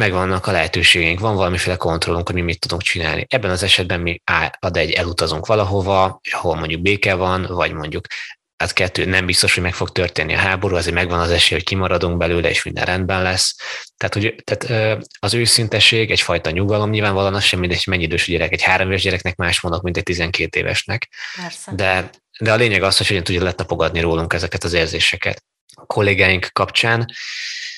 megvannak 0.00 0.46
a 0.46 0.52
lehetőségeink, 0.52 1.20
van 1.20 1.36
valamiféle 1.36 1.76
kontrollunk, 1.76 2.26
hogy 2.26 2.34
mi 2.36 2.42
mit 2.42 2.60
tudunk 2.60 2.82
csinálni. 2.82 3.26
Ebben 3.28 3.50
az 3.50 3.62
esetben 3.62 4.00
mi 4.00 4.20
ad 4.58 4.76
egy 4.76 4.90
elutazunk 4.90 5.46
valahova, 5.46 6.20
ahol 6.30 6.54
mondjuk 6.54 6.82
béke 6.82 7.14
van, 7.14 7.46
vagy 7.48 7.72
mondjuk 7.72 8.06
hát 8.56 8.72
kettő, 8.72 9.04
nem 9.04 9.26
biztos, 9.26 9.54
hogy 9.54 9.62
meg 9.62 9.74
fog 9.74 9.90
történni 9.90 10.34
a 10.34 10.38
háború, 10.38 10.76
azért 10.76 10.94
megvan 10.94 11.20
az 11.20 11.30
esély, 11.30 11.58
hogy 11.58 11.66
kimaradunk 11.66 12.16
belőle, 12.16 12.50
és 12.50 12.62
minden 12.62 12.84
rendben 12.84 13.22
lesz. 13.22 13.56
Tehát, 13.96 14.14
hogy, 14.14 14.34
tehát 14.44 15.02
az 15.18 15.34
őszintesség, 15.34 16.10
egyfajta 16.10 16.50
nyugalom, 16.50 16.90
nyilvánvalóan 16.90 17.34
az 17.34 17.42
sem 17.42 17.60
mindegy, 17.60 17.84
mennyi 17.86 18.02
idős 18.02 18.28
a 18.28 18.30
gyerek. 18.30 18.52
Egy 18.52 18.62
három 18.62 18.88
éves 18.88 19.02
gyereknek 19.02 19.36
más 19.36 19.60
mondok, 19.60 19.82
mint 19.82 19.96
egy 19.96 20.02
12 20.02 20.58
évesnek. 20.58 21.08
Persze. 21.36 21.72
De, 21.74 22.10
de 22.38 22.52
a 22.52 22.56
lényeg 22.56 22.82
az, 22.82 22.96
hogy 22.96 23.06
hogyan 23.06 23.24
tudja 23.24 23.42
letapogadni 23.42 24.00
rólunk 24.00 24.32
ezeket 24.32 24.64
az 24.64 24.72
érzéseket. 24.72 25.44
A 25.74 25.86
kollégáink 25.86 26.48
kapcsán 26.52 27.06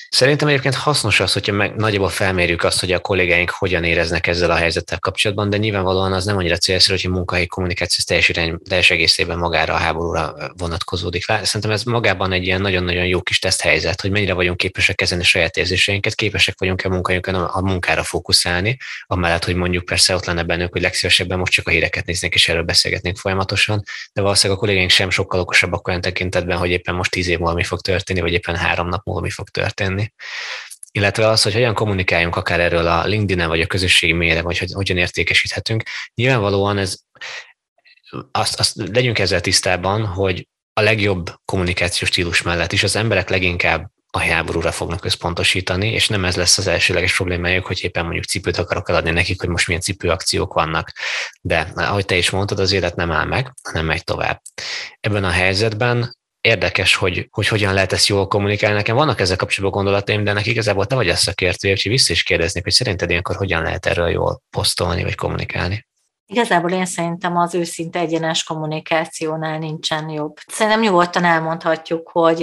Szerintem 0.09 0.47
egyébként 0.47 0.75
hasznos 0.75 1.19
az, 1.19 1.33
hogyha 1.33 1.53
meg 1.53 1.75
nagyjából 1.75 2.09
felmérjük 2.09 2.63
azt, 2.63 2.79
hogy 2.79 2.91
a 2.91 2.99
kollégáink 2.99 3.49
hogyan 3.49 3.83
éreznek 3.83 4.27
ezzel 4.27 4.51
a 4.51 4.55
helyzettel 4.55 4.99
kapcsolatban, 4.99 5.49
de 5.49 5.57
nyilvánvalóan 5.57 6.13
az 6.13 6.25
nem 6.25 6.37
annyira 6.37 6.57
célszerű, 6.57 6.95
hogy 6.95 7.11
a 7.11 7.15
munkahelyi 7.15 7.47
kommunikáció 7.47 8.03
teljes, 8.07 8.29
irány, 8.29 8.57
teljes 8.69 8.91
egészében 8.91 9.37
magára 9.37 9.73
a 9.73 9.77
háborúra 9.77 10.35
vonatkozódik. 10.57 11.25
Szerintem 11.25 11.71
ez 11.71 11.83
magában 11.83 12.31
egy 12.31 12.43
ilyen 12.43 12.61
nagyon-nagyon 12.61 13.05
jó 13.05 13.21
kis 13.21 13.39
teszthelyzet, 13.39 14.01
hogy 14.01 14.11
mennyire 14.11 14.33
vagyunk 14.33 14.57
képesek 14.57 14.95
kezelni 14.95 15.23
saját 15.23 15.57
érzéseinket, 15.57 16.15
képesek 16.15 16.59
vagyunk-e 16.59 16.89
munkahelyünkön 16.89 17.35
a 17.35 17.61
munkára 17.61 18.03
fókuszálni, 18.03 18.77
amellett, 19.05 19.43
hogy 19.43 19.55
mondjuk 19.55 19.85
persze 19.85 20.15
ott 20.15 20.25
lenne 20.25 20.43
bennük, 20.43 20.71
hogy 20.71 20.81
legszívesebben 20.81 21.39
most 21.39 21.51
csak 21.51 21.67
a 21.67 21.71
híreket 21.71 22.05
néznék 22.05 22.33
és 22.33 22.49
erről 22.49 22.63
beszélgetnénk 22.63 23.17
folyamatosan, 23.17 23.83
de 24.13 24.21
valószínűleg 24.21 24.57
a 24.57 24.61
kollégáink 24.61 24.89
sem 24.89 25.09
sokkal 25.09 25.39
okosabbak 25.39 25.87
olyan 25.87 26.01
tekintetben, 26.01 26.57
hogy 26.57 26.69
éppen 26.69 26.95
most 26.95 27.11
tíz 27.11 27.27
év 27.27 27.37
múlva 27.37 27.53
mi 27.53 27.63
fog 27.63 27.81
történni, 27.81 28.19
vagy 28.19 28.33
éppen 28.33 28.55
három 28.55 28.87
nap 28.87 29.05
múlva 29.05 29.21
mi 29.21 29.29
fog 29.29 29.49
történni 29.49 29.96
tenni. 29.97 30.13
Illetve 30.91 31.27
az, 31.27 31.41
hogy 31.41 31.53
hogyan 31.53 31.73
kommunikáljunk 31.73 32.35
akár 32.35 32.59
erről 32.59 32.87
a 32.87 33.05
LinkedIn-en, 33.05 33.47
vagy 33.47 33.61
a 33.61 33.67
közösségi 33.67 34.13
mélyre, 34.13 34.41
vagy 34.41 34.57
hogy 34.57 34.71
hogyan 34.71 34.97
értékesíthetünk. 34.97 35.83
Nyilvánvalóan 36.15 36.77
ez, 36.77 36.97
azt, 38.31 38.59
azt 38.59 38.75
legyünk 38.75 39.19
ezzel 39.19 39.41
tisztában, 39.41 40.05
hogy 40.05 40.47
a 40.73 40.81
legjobb 40.81 41.33
kommunikációs 41.45 42.09
stílus 42.09 42.41
mellett 42.41 42.71
is 42.71 42.83
az 42.83 42.95
emberek 42.95 43.29
leginkább 43.29 43.91
a 44.11 44.19
háborúra 44.19 44.71
fognak 44.71 45.05
összpontosítani, 45.05 45.91
és 45.91 46.07
nem 46.07 46.25
ez 46.25 46.35
lesz 46.35 46.57
az 46.57 46.67
elsőleges 46.67 47.15
problémájuk, 47.15 47.65
hogy 47.65 47.83
éppen 47.83 48.03
mondjuk 48.03 48.25
cipőt 48.25 48.57
akarok 48.57 48.89
eladni 48.89 49.11
nekik, 49.11 49.39
hogy 49.39 49.49
most 49.49 49.67
milyen 49.67 49.81
cipőakciók 49.81 50.53
vannak. 50.53 50.91
De 51.41 51.71
ahogy 51.75 52.05
te 52.05 52.15
is 52.15 52.29
mondtad, 52.29 52.59
az 52.59 52.71
élet 52.71 52.95
nem 52.95 53.11
áll 53.11 53.25
meg, 53.25 53.53
hanem 53.63 53.85
megy 53.85 54.03
tovább. 54.03 54.41
Ebben 54.99 55.23
a 55.23 55.29
helyzetben 55.29 56.16
érdekes, 56.41 56.95
hogy, 56.95 57.27
hogy 57.31 57.47
hogyan 57.47 57.73
lehet 57.73 57.93
ezt 57.93 58.07
jól 58.07 58.27
kommunikálni. 58.27 58.75
Nekem 58.75 58.95
vannak 58.95 59.19
ezzel 59.19 59.35
kapcsolatban 59.35 59.83
gondolataim, 59.83 60.23
de 60.23 60.33
nekik 60.33 60.51
igazából 60.51 60.85
te 60.85 60.95
vagy 60.95 61.09
a 61.09 61.15
szakértő, 61.15 61.67
és 61.69 61.83
vissza 61.83 62.13
is 62.13 62.23
kérdezni, 62.23 62.61
hogy 62.63 62.71
szerinted 62.71 63.09
ilyenkor 63.09 63.35
hogyan 63.35 63.63
lehet 63.63 63.85
erről 63.85 64.09
jól 64.09 64.41
posztolni 64.49 65.03
vagy 65.03 65.15
kommunikálni. 65.15 65.85
Igazából 66.29 66.71
én 66.71 66.85
szerintem 66.85 67.37
az 67.37 67.55
őszinte 67.55 67.99
egyenes 67.99 68.43
kommunikációnál 68.43 69.57
nincsen 69.57 70.09
jobb. 70.09 70.35
Szerintem 70.47 70.81
nyugodtan 70.81 71.23
elmondhatjuk, 71.23 72.09
hogy 72.09 72.41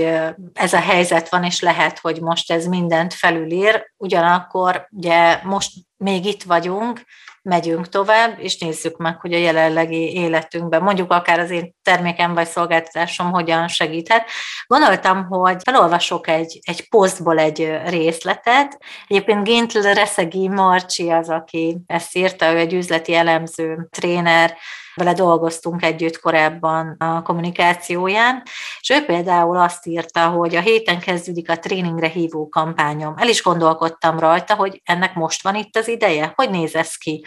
ez 0.52 0.72
a 0.72 0.80
helyzet 0.80 1.28
van, 1.28 1.44
és 1.44 1.60
lehet, 1.60 1.98
hogy 1.98 2.20
most 2.20 2.52
ez 2.52 2.66
mindent 2.66 3.14
felülír, 3.14 3.92
ugyanakkor 3.96 4.86
ugye 4.90 5.40
most 5.42 5.70
még 5.96 6.24
itt 6.24 6.42
vagyunk, 6.42 7.00
megyünk 7.44 7.88
tovább, 7.88 8.38
és 8.38 8.58
nézzük 8.58 8.96
meg, 8.96 9.20
hogy 9.20 9.32
a 9.32 9.38
jelenlegi 9.38 10.14
életünkben, 10.14 10.82
mondjuk 10.82 11.12
akár 11.12 11.38
az 11.38 11.50
én 11.50 11.74
termékem 11.82 12.34
vagy 12.34 12.46
szolgáltatásom 12.46 13.30
hogyan 13.30 13.68
segíthet. 13.68 14.30
Gondoltam, 14.66 15.24
hogy 15.24 15.56
felolvasok 15.64 16.28
egy, 16.28 16.58
egy 16.62 16.88
posztból 16.88 17.38
egy 17.38 17.80
részletet. 17.86 18.78
Egyébként 19.08 19.44
Gintl 19.44 19.78
Reszegi 19.78 20.48
Marcsi 20.48 21.10
az, 21.10 21.28
aki 21.28 21.76
ezt 21.86 22.16
írta, 22.16 22.52
ő 22.52 22.56
egy 22.56 22.72
üzleti 22.72 23.14
elemző, 23.14 23.88
tréner, 23.90 24.56
vele 24.94 25.12
dolgoztunk 25.12 25.82
együtt 25.82 26.20
korábban 26.20 26.96
a 26.98 27.22
kommunikációján, 27.22 28.42
és 28.80 28.90
ő 28.90 29.04
például 29.04 29.56
azt 29.56 29.86
írta, 29.86 30.28
hogy 30.28 30.56
a 30.56 30.60
héten 30.60 30.98
kezdődik 30.98 31.50
a 31.50 31.58
tréningre 31.58 32.08
hívó 32.08 32.48
kampányom. 32.48 33.14
El 33.16 33.28
is 33.28 33.42
gondolkodtam 33.42 34.18
rajta, 34.18 34.54
hogy 34.54 34.80
ennek 34.84 35.14
most 35.14 35.42
van 35.42 35.54
itt 35.54 35.76
az 35.76 35.88
ideje, 35.88 36.32
hogy 36.34 36.50
néz 36.50 36.74
ez 36.74 36.94
ki 36.94 37.24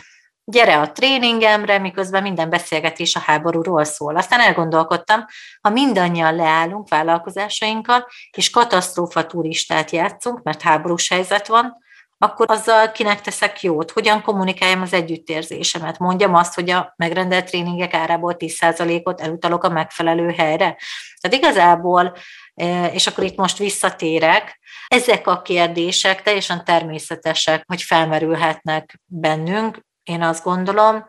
gyere 0.52 0.80
a 0.80 0.92
tréningemre, 0.92 1.78
miközben 1.78 2.22
minden 2.22 2.50
beszélgetés 2.50 3.16
a 3.16 3.20
háborúról 3.20 3.84
szól. 3.84 4.16
Aztán 4.16 4.40
elgondolkodtam, 4.40 5.26
ha 5.62 5.70
mindannyian 5.70 6.36
leállunk 6.36 6.90
vállalkozásainkkal, 6.90 8.08
és 8.38 8.50
katasztrófa 8.50 9.26
turistát 9.26 9.92
játszunk, 9.92 10.44
mert 10.44 10.62
háborús 10.62 11.10
helyzet 11.10 11.48
van, 11.48 11.78
akkor 12.18 12.52
azzal 12.52 12.92
kinek 12.92 13.22
teszek 13.22 13.62
jót, 13.62 13.92
hogyan 13.92 14.22
kommunikáljam 14.22 14.82
az 14.82 14.94
együttérzésemet. 14.94 16.00
Mondjam 16.00 16.36
azt, 16.36 16.54
hogy 16.54 16.70
a 16.70 16.94
megrendelt 16.96 17.46
tréningek 17.46 17.94
árából 17.94 18.36
10%-ot 18.38 19.22
elutalok 19.22 19.64
a 19.64 19.70
megfelelő 19.70 20.32
helyre. 20.32 20.78
Tehát 21.22 21.38
igazából, 21.38 22.14
e, 22.54 22.86
és 22.86 23.08
akkor 23.08 23.24
itt 23.24 23.38
most 23.38 23.58
visszatérek, 23.58 24.60
ezek 24.88 25.28
a 25.28 25.42
kérdések 25.42 26.22
teljesen 26.22 26.64
természetesek, 26.64 27.64
hogy 27.68 27.82
felmerülhetnek 27.82 29.00
bennünk, 29.06 29.86
én 30.04 30.22
azt 30.22 30.44
gondolom. 30.44 31.06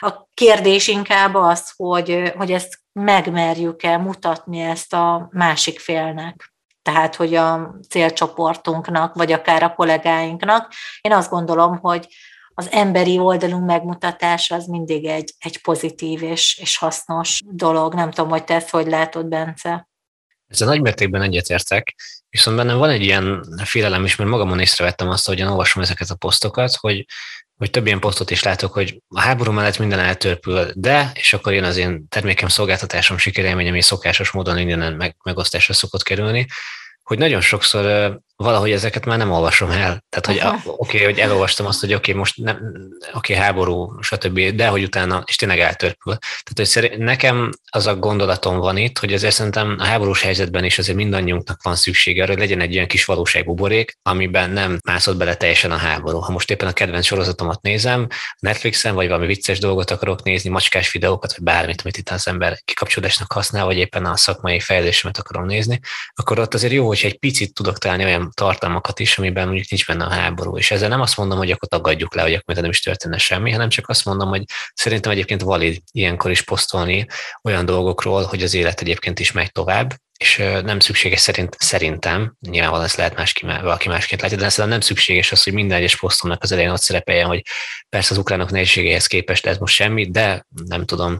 A 0.00 0.26
kérdés 0.34 0.88
inkább 0.88 1.34
az, 1.34 1.72
hogy, 1.76 2.32
hogy 2.36 2.52
ezt 2.52 2.78
megmerjük-e 2.92 3.98
mutatni 3.98 4.60
ezt 4.60 4.92
a 4.92 5.28
másik 5.30 5.80
félnek 5.80 6.51
tehát 6.82 7.14
hogy 7.14 7.34
a 7.34 7.74
célcsoportunknak, 7.88 9.14
vagy 9.14 9.32
akár 9.32 9.62
a 9.62 9.74
kollégáinknak. 9.74 10.72
Én 11.00 11.12
azt 11.12 11.30
gondolom, 11.30 11.78
hogy 11.78 12.08
az 12.54 12.70
emberi 12.70 13.18
oldalunk 13.18 13.66
megmutatása 13.66 14.54
az 14.54 14.66
mindig 14.66 15.04
egy, 15.04 15.34
egy 15.38 15.62
pozitív 15.62 16.22
és, 16.22 16.58
és 16.58 16.78
hasznos 16.78 17.40
dolog. 17.44 17.94
Nem 17.94 18.10
tudom, 18.10 18.30
hogy 18.30 18.44
te 18.44 18.54
ezt 18.54 18.70
hogy 18.70 18.86
látod, 18.86 19.26
Bence. 19.26 19.88
Ezzel 20.52 20.68
nagy 20.68 20.80
mértékben 20.80 21.22
egyetértek, 21.22 21.94
viszont 22.28 22.56
bennem 22.56 22.78
van 22.78 22.90
egy 22.90 23.02
ilyen 23.02 23.44
félelem 23.64 24.04
is, 24.04 24.16
mert 24.16 24.30
magamon 24.30 24.60
észrevettem 24.60 25.08
azt, 25.08 25.26
hogy 25.26 25.42
olvasom 25.42 25.82
ezeket 25.82 26.10
a 26.10 26.14
posztokat, 26.14 26.76
hogy 26.76 27.04
hogy 27.56 27.70
több 27.70 27.86
ilyen 27.86 28.00
posztot 28.00 28.30
is 28.30 28.42
látok, 28.42 28.72
hogy 28.72 29.02
a 29.08 29.20
háború 29.20 29.52
mellett 29.52 29.78
minden 29.78 29.98
eltörpül, 29.98 30.70
de, 30.74 31.10
és 31.14 31.32
akkor 31.32 31.52
jön 31.52 31.64
az 31.64 31.76
én 31.76 32.08
termékem, 32.08 32.48
szolgáltatásom, 32.48 33.18
sikerélményem, 33.18 33.74
és 33.74 33.84
szokásos 33.84 34.30
módon 34.30 34.58
innen 34.58 34.92
meg, 34.92 35.16
megosztásra 35.24 35.74
szokott 35.74 36.02
kerülni, 36.02 36.46
hogy 37.02 37.18
nagyon 37.18 37.40
sokszor 37.40 38.18
valahogy 38.36 38.70
ezeket 38.70 39.04
már 39.04 39.18
nem 39.18 39.30
olvasom 39.30 39.70
el. 39.70 40.04
Tehát, 40.08 40.26
hogy 40.26 40.60
oké, 40.64 40.96
okay, 40.96 41.04
hogy 41.04 41.18
elolvastam 41.18 41.66
azt, 41.66 41.80
hogy 41.80 41.94
oké, 41.94 42.10
okay, 42.10 42.14
most 42.14 42.36
nem, 42.36 42.56
oké, 43.14 43.32
okay, 43.32 43.44
háború, 43.44 44.00
stb., 44.00 44.40
de 44.40 44.66
hogy 44.66 44.82
utána, 44.82 45.22
és 45.26 45.36
tényleg 45.36 45.58
eltörpül. 45.58 46.16
Tehát, 46.18 46.52
hogy 46.54 46.66
szerint, 46.66 46.98
nekem 46.98 47.50
az 47.70 47.86
a 47.86 47.96
gondolatom 47.96 48.58
van 48.58 48.76
itt, 48.76 48.98
hogy 48.98 49.12
azért 49.12 49.34
szerintem 49.34 49.76
a 49.78 49.84
háborús 49.84 50.22
helyzetben 50.22 50.64
is 50.64 50.78
azért 50.78 50.96
mindannyiunknak 50.96 51.62
van 51.62 51.76
szüksége 51.76 52.22
arra, 52.22 52.32
hogy 52.32 52.40
legyen 52.40 52.60
egy 52.60 52.72
ilyen 52.72 52.86
kis 52.86 53.04
valóságbuborék, 53.04 53.98
amiben 54.02 54.50
nem 54.50 54.78
mászott 54.84 55.16
bele 55.16 55.34
teljesen 55.34 55.70
a 55.70 55.76
háború. 55.76 56.18
Ha 56.18 56.32
most 56.32 56.50
éppen 56.50 56.68
a 56.68 56.72
kedvenc 56.72 57.06
sorozatomat 57.06 57.62
nézem, 57.62 58.06
Netflixen, 58.38 58.94
vagy 58.94 59.06
valami 59.06 59.26
vicces 59.26 59.58
dolgot 59.58 59.90
akarok 59.90 60.22
nézni, 60.22 60.50
macskás 60.50 60.92
videókat, 60.92 61.34
vagy 61.36 61.44
bármit, 61.44 61.80
amit 61.80 61.96
itt 61.96 62.08
az 62.08 62.28
ember 62.28 62.58
kikapcsolódásnak 62.64 63.32
használ, 63.32 63.64
vagy 63.64 63.76
éppen 63.76 64.04
a 64.04 64.16
szakmai 64.16 64.60
fejlődésemet 64.60 65.18
akarom 65.18 65.46
nézni, 65.46 65.80
akkor 66.14 66.38
ott 66.38 66.54
azért 66.54 66.72
jó, 66.72 66.86
hogy 66.86 67.00
egy 67.02 67.18
picit 67.18 67.54
tudok 67.54 67.78
találni 67.78 68.04
olyan 68.04 68.21
tartalmakat 68.34 69.00
is, 69.00 69.18
amiben 69.18 69.46
mondjuk 69.46 69.70
nincs 69.70 69.86
benne 69.86 70.04
a 70.04 70.10
háború. 70.10 70.56
És 70.56 70.70
ezzel 70.70 70.88
nem 70.88 71.00
azt 71.00 71.16
mondom, 71.16 71.38
hogy 71.38 71.50
akkor 71.50 71.68
tagadjuk 71.68 72.14
le, 72.14 72.22
hogy 72.22 72.34
akkor 72.34 72.54
nem 72.54 72.70
is 72.70 72.80
történne 72.80 73.18
semmi, 73.18 73.50
hanem 73.50 73.68
csak 73.68 73.88
azt 73.88 74.04
mondom, 74.04 74.28
hogy 74.28 74.44
szerintem 74.74 75.12
egyébként 75.12 75.42
valid 75.42 75.82
ilyenkor 75.92 76.30
is 76.30 76.42
posztolni 76.42 77.06
olyan 77.42 77.64
dolgokról, 77.64 78.22
hogy 78.22 78.42
az 78.42 78.54
élet 78.54 78.80
egyébként 78.80 79.20
is 79.20 79.32
megy 79.32 79.52
tovább, 79.52 79.94
és 80.18 80.36
nem 80.64 80.80
szükséges 80.80 81.20
szerint, 81.20 81.56
szerintem, 81.58 82.36
nyilvánvalóan 82.40 82.86
ezt 82.86 82.96
lehet 82.96 83.16
más, 83.16 83.32
valaki 83.40 83.88
másként 83.88 84.20
látja, 84.20 84.36
de 84.36 84.48
szerintem 84.48 84.68
nem 84.68 84.80
szükséges 84.80 85.32
az, 85.32 85.42
hogy 85.42 85.52
minden 85.52 85.78
egyes 85.78 85.98
posztomnak 85.98 86.42
az 86.42 86.52
elején 86.52 86.70
ott 86.70 86.80
szerepeljen, 86.80 87.26
hogy 87.26 87.42
persze 87.88 88.12
az 88.12 88.18
ukránok 88.18 88.50
nehézségeihez 88.50 89.06
képest 89.06 89.46
ez 89.46 89.58
most 89.58 89.74
semmi, 89.74 90.10
de 90.10 90.46
nem 90.66 90.84
tudom, 90.84 91.18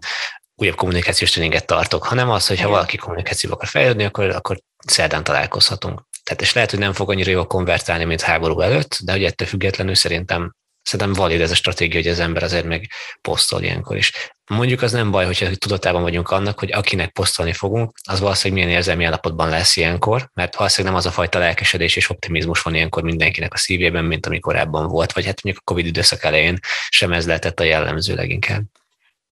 újabb 0.55 0.75
kommunikációs 0.75 1.31
tréninget 1.31 1.67
tartok, 1.67 2.05
hanem 2.05 2.31
az, 2.31 2.47
hogy 2.47 2.61
ha 2.61 2.69
valaki 2.69 2.97
kommunikációba 2.97 3.55
akar 3.55 3.69
fejlődni, 3.69 4.05
akkor, 4.05 4.31
akkor 4.31 4.59
szerdán 4.87 5.25
találkozhatunk. 5.25 6.03
Tehát 6.23 6.43
és 6.43 6.53
lehet, 6.53 6.71
hogy 6.71 6.79
nem 6.79 6.93
fog 6.93 7.11
annyira 7.11 7.31
jól 7.31 7.47
konvertálni, 7.47 8.05
mint 8.05 8.21
háború 8.21 8.61
előtt, 8.61 8.99
de 9.05 9.13
hogy 9.13 9.25
ettől 9.25 9.49
függetlenül 9.49 9.95
szerintem 9.95 10.53
szerintem 10.83 11.13
valid 11.15 11.41
ez 11.41 11.51
a 11.51 11.55
stratégia, 11.55 12.01
hogy 12.01 12.11
az 12.11 12.19
ember 12.19 12.43
azért 12.43 12.65
meg 12.65 12.91
posztol 13.21 13.63
ilyenkor 13.63 13.97
is. 13.97 14.13
Mondjuk 14.51 14.83
az 14.83 14.93
nem 14.93 15.11
baj, 15.11 15.25
hogyha 15.25 15.55
tudatában 15.55 16.03
vagyunk 16.03 16.31
annak, 16.31 16.59
hogy 16.59 16.73
akinek 16.73 17.13
posztolni 17.13 17.53
fogunk, 17.53 17.93
az 18.09 18.21
valószínűleg 18.21 18.65
milyen 18.65 18.79
érzelmi 18.79 19.05
állapotban 19.05 19.49
lesz 19.49 19.77
ilyenkor, 19.77 20.31
mert 20.35 20.57
valószínűleg 20.57 20.93
nem 20.93 21.05
az 21.05 21.11
a 21.13 21.15
fajta 21.15 21.39
lelkesedés 21.39 21.97
és 21.97 22.11
optimizmus 22.11 22.63
van 22.63 22.75
ilyenkor 22.75 23.03
mindenkinek 23.03 23.53
a 23.53 23.57
szívében, 23.57 24.05
mint 24.05 24.27
ami 24.27 24.39
korábban 24.39 24.89
volt, 24.89 25.13
vagy 25.13 25.25
hát 25.25 25.43
mondjuk 25.43 25.65
a 25.67 25.73
Covid 25.73 25.87
időszak 25.87 26.25
elején 26.25 26.59
sem 26.89 27.13
ez 27.13 27.27
lehetett 27.27 27.61
a 27.61 27.65
jellemző 27.65 28.15
leginkább. 28.15 28.63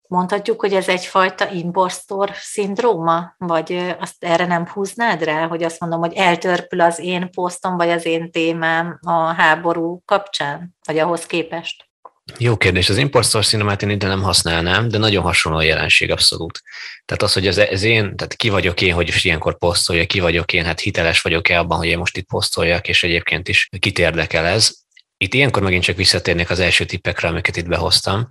Mondhatjuk, 0.09 0.59
hogy 0.59 0.73
ez 0.73 0.87
egyfajta 0.87 1.51
impostor 1.51 2.31
szindróma, 2.33 3.35
vagy 3.37 3.95
azt 3.99 4.23
erre 4.23 4.45
nem 4.45 4.67
húznád 4.67 5.23
rá, 5.23 5.47
hogy 5.47 5.63
azt 5.63 5.79
mondom, 5.79 5.99
hogy 5.99 6.13
eltörpül 6.13 6.81
az 6.81 6.99
én 6.99 7.31
posztom, 7.31 7.77
vagy 7.77 7.89
az 7.89 8.05
én 8.05 8.31
témám 8.31 8.99
a 9.01 9.33
háború 9.33 10.01
kapcsán, 10.05 10.75
vagy 10.87 10.97
ahhoz 10.97 11.25
képest? 11.25 11.89
Jó 12.37 12.57
kérdés. 12.57 12.89
Az 12.89 12.97
impostor 12.97 13.45
szindrómát 13.45 13.81
én 13.81 13.89
ide 13.89 14.07
nem 14.07 14.21
használnám, 14.21 14.87
de 14.87 14.97
nagyon 14.97 15.23
hasonló 15.23 15.61
jelenség 15.61 16.11
abszolút. 16.11 16.61
Tehát 17.05 17.23
az, 17.23 17.33
hogy 17.33 17.47
az, 17.47 17.83
én, 17.83 18.15
tehát 18.15 18.33
ki 18.35 18.49
vagyok 18.49 18.81
én, 18.81 18.93
hogy 18.93 19.07
is 19.07 19.25
ilyenkor 19.25 19.57
posztolja, 19.57 20.05
ki 20.05 20.19
vagyok 20.19 20.53
én, 20.53 20.65
hát 20.65 20.79
hiteles 20.79 21.21
vagyok-e 21.21 21.59
abban, 21.59 21.77
hogy 21.77 21.87
én 21.87 21.97
most 21.97 22.17
itt 22.17 22.27
posztoljak, 22.27 22.87
és 22.87 23.03
egyébként 23.03 23.47
is 23.47 23.69
kit 23.79 23.99
érdekel 23.99 24.45
ez. 24.45 24.77
Itt 25.17 25.33
ilyenkor 25.33 25.63
megint 25.63 25.83
csak 25.83 25.95
visszatérnék 25.95 26.49
az 26.49 26.59
első 26.59 26.85
tippekre, 26.85 27.27
amiket 27.27 27.57
itt 27.57 27.67
behoztam, 27.67 28.27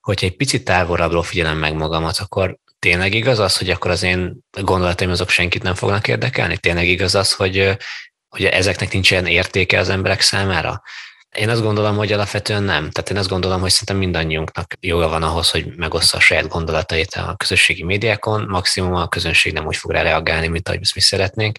hogyha 0.00 0.26
egy 0.26 0.36
picit 0.36 0.64
távolabbról 0.64 1.22
figyelem 1.22 1.58
meg 1.58 1.74
magamat, 1.74 2.18
akkor 2.18 2.58
tényleg 2.78 3.14
igaz 3.14 3.38
az, 3.38 3.56
hogy 3.56 3.70
akkor 3.70 3.90
az 3.90 4.02
én 4.02 4.36
gondolataim 4.60 5.10
azok 5.10 5.28
senkit 5.28 5.62
nem 5.62 5.74
fognak 5.74 6.08
érdekelni? 6.08 6.58
Tényleg 6.58 6.88
igaz 6.88 7.14
az, 7.14 7.32
hogy, 7.32 7.76
hogy 8.28 8.44
ezeknek 8.44 8.92
nincsen 8.92 9.26
értéke 9.26 9.78
az 9.78 9.88
emberek 9.88 10.20
számára? 10.20 10.82
Én 11.36 11.48
azt 11.48 11.62
gondolom, 11.62 11.96
hogy 11.96 12.12
alapvetően 12.12 12.62
nem. 12.62 12.90
Tehát 12.90 13.10
én 13.10 13.16
azt 13.16 13.28
gondolom, 13.28 13.60
hogy 13.60 13.70
szerintem 13.70 13.96
mindannyiunknak 13.96 14.74
joga 14.80 15.08
van 15.08 15.22
ahhoz, 15.22 15.50
hogy 15.50 15.76
megossza 15.76 16.16
a 16.16 16.20
saját 16.20 16.48
gondolatait 16.48 17.14
a 17.14 17.34
közösségi 17.36 17.84
médiákon, 17.84 18.46
maximum 18.48 18.94
a 18.94 19.08
közönség 19.08 19.52
nem 19.52 19.66
úgy 19.66 19.76
fog 19.76 19.90
rá 19.90 20.02
reagálni, 20.02 20.46
mint 20.48 20.68
ahogy 20.68 20.80
mi 20.94 21.00
szeretnénk. 21.00 21.58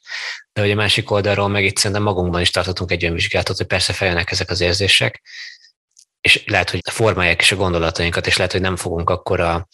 De 0.53 0.61
hogy 0.61 0.71
a 0.71 0.75
másik 0.75 1.11
oldalról 1.11 1.47
meg 1.47 1.63
itt 1.63 1.77
szerintem 1.77 2.03
magunkban 2.03 2.41
is 2.41 2.49
tartottunk 2.49 2.91
egy 2.91 3.03
olyan 3.03 3.15
vizsgálatot, 3.15 3.57
hogy 3.57 3.65
persze 3.65 3.93
feljönnek 3.93 4.31
ezek 4.31 4.49
az 4.49 4.61
érzések, 4.61 5.21
és 6.21 6.43
lehet, 6.45 6.69
hogy 6.69 6.81
formálják 6.91 7.41
is 7.41 7.51
a 7.51 7.55
gondolatainkat, 7.55 8.27
és 8.27 8.37
lehet, 8.37 8.51
hogy 8.51 8.61
nem 8.61 8.75
fogunk 8.75 9.09
akkor 9.09 9.39
a 9.39 9.67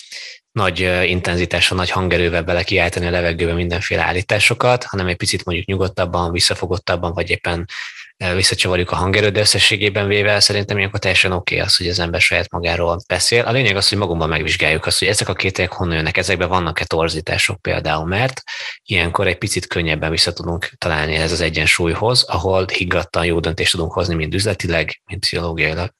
nagy 0.51 0.79
intenzitással, 1.03 1.77
nagy 1.77 1.89
hangerővel 1.89 2.43
bele 2.43 2.63
kiáltani 2.63 3.05
a 3.05 3.12
levegőbe 3.12 3.53
mindenféle 3.53 4.03
állításokat, 4.03 4.83
hanem 4.83 5.07
egy 5.07 5.15
picit 5.15 5.45
mondjuk 5.45 5.67
nyugodtabban, 5.67 6.31
visszafogottabban, 6.31 7.13
vagy 7.13 7.29
éppen 7.29 7.65
visszacsavarjuk 8.36 8.91
a 8.91 8.95
hangerőt, 8.95 9.33
de 9.33 9.39
összességében 9.39 10.07
véve 10.07 10.39
szerintem 10.39 10.77
ilyenkor 10.77 10.99
teljesen 10.99 11.31
oké 11.31 11.55
okay 11.55 11.67
az, 11.67 11.75
hogy 11.75 11.88
az 11.88 11.99
ember 11.99 12.21
saját 12.21 12.51
magáról 12.51 12.99
beszél. 13.07 13.43
A 13.43 13.51
lényeg 13.51 13.75
az, 13.75 13.89
hogy 13.89 13.97
magunkban 13.97 14.29
megvizsgáljuk 14.29 14.86
azt, 14.86 14.99
hogy 14.99 15.07
ezek 15.07 15.29
a 15.29 15.33
kételyek 15.33 15.71
honnan 15.71 15.95
jönnek, 15.95 16.17
ezekben 16.17 16.49
vannak-e 16.49 16.86
torzítások 16.86 17.62
például, 17.62 18.05
mert 18.05 18.41
ilyenkor 18.83 19.27
egy 19.27 19.38
picit 19.38 19.67
könnyebben 19.67 20.12
vissza 20.12 20.33
tudunk 20.33 20.71
találni 20.77 21.15
ez 21.15 21.31
az 21.31 21.41
egyensúlyhoz, 21.41 22.23
ahol 22.23 22.65
higgadtan 22.73 23.25
jó 23.25 23.39
döntést 23.39 23.71
tudunk 23.71 23.91
hozni, 23.91 24.15
mind 24.15 24.33
üzletileg, 24.33 25.01
mind 25.05 25.21
pszichológiailag. 25.21 25.91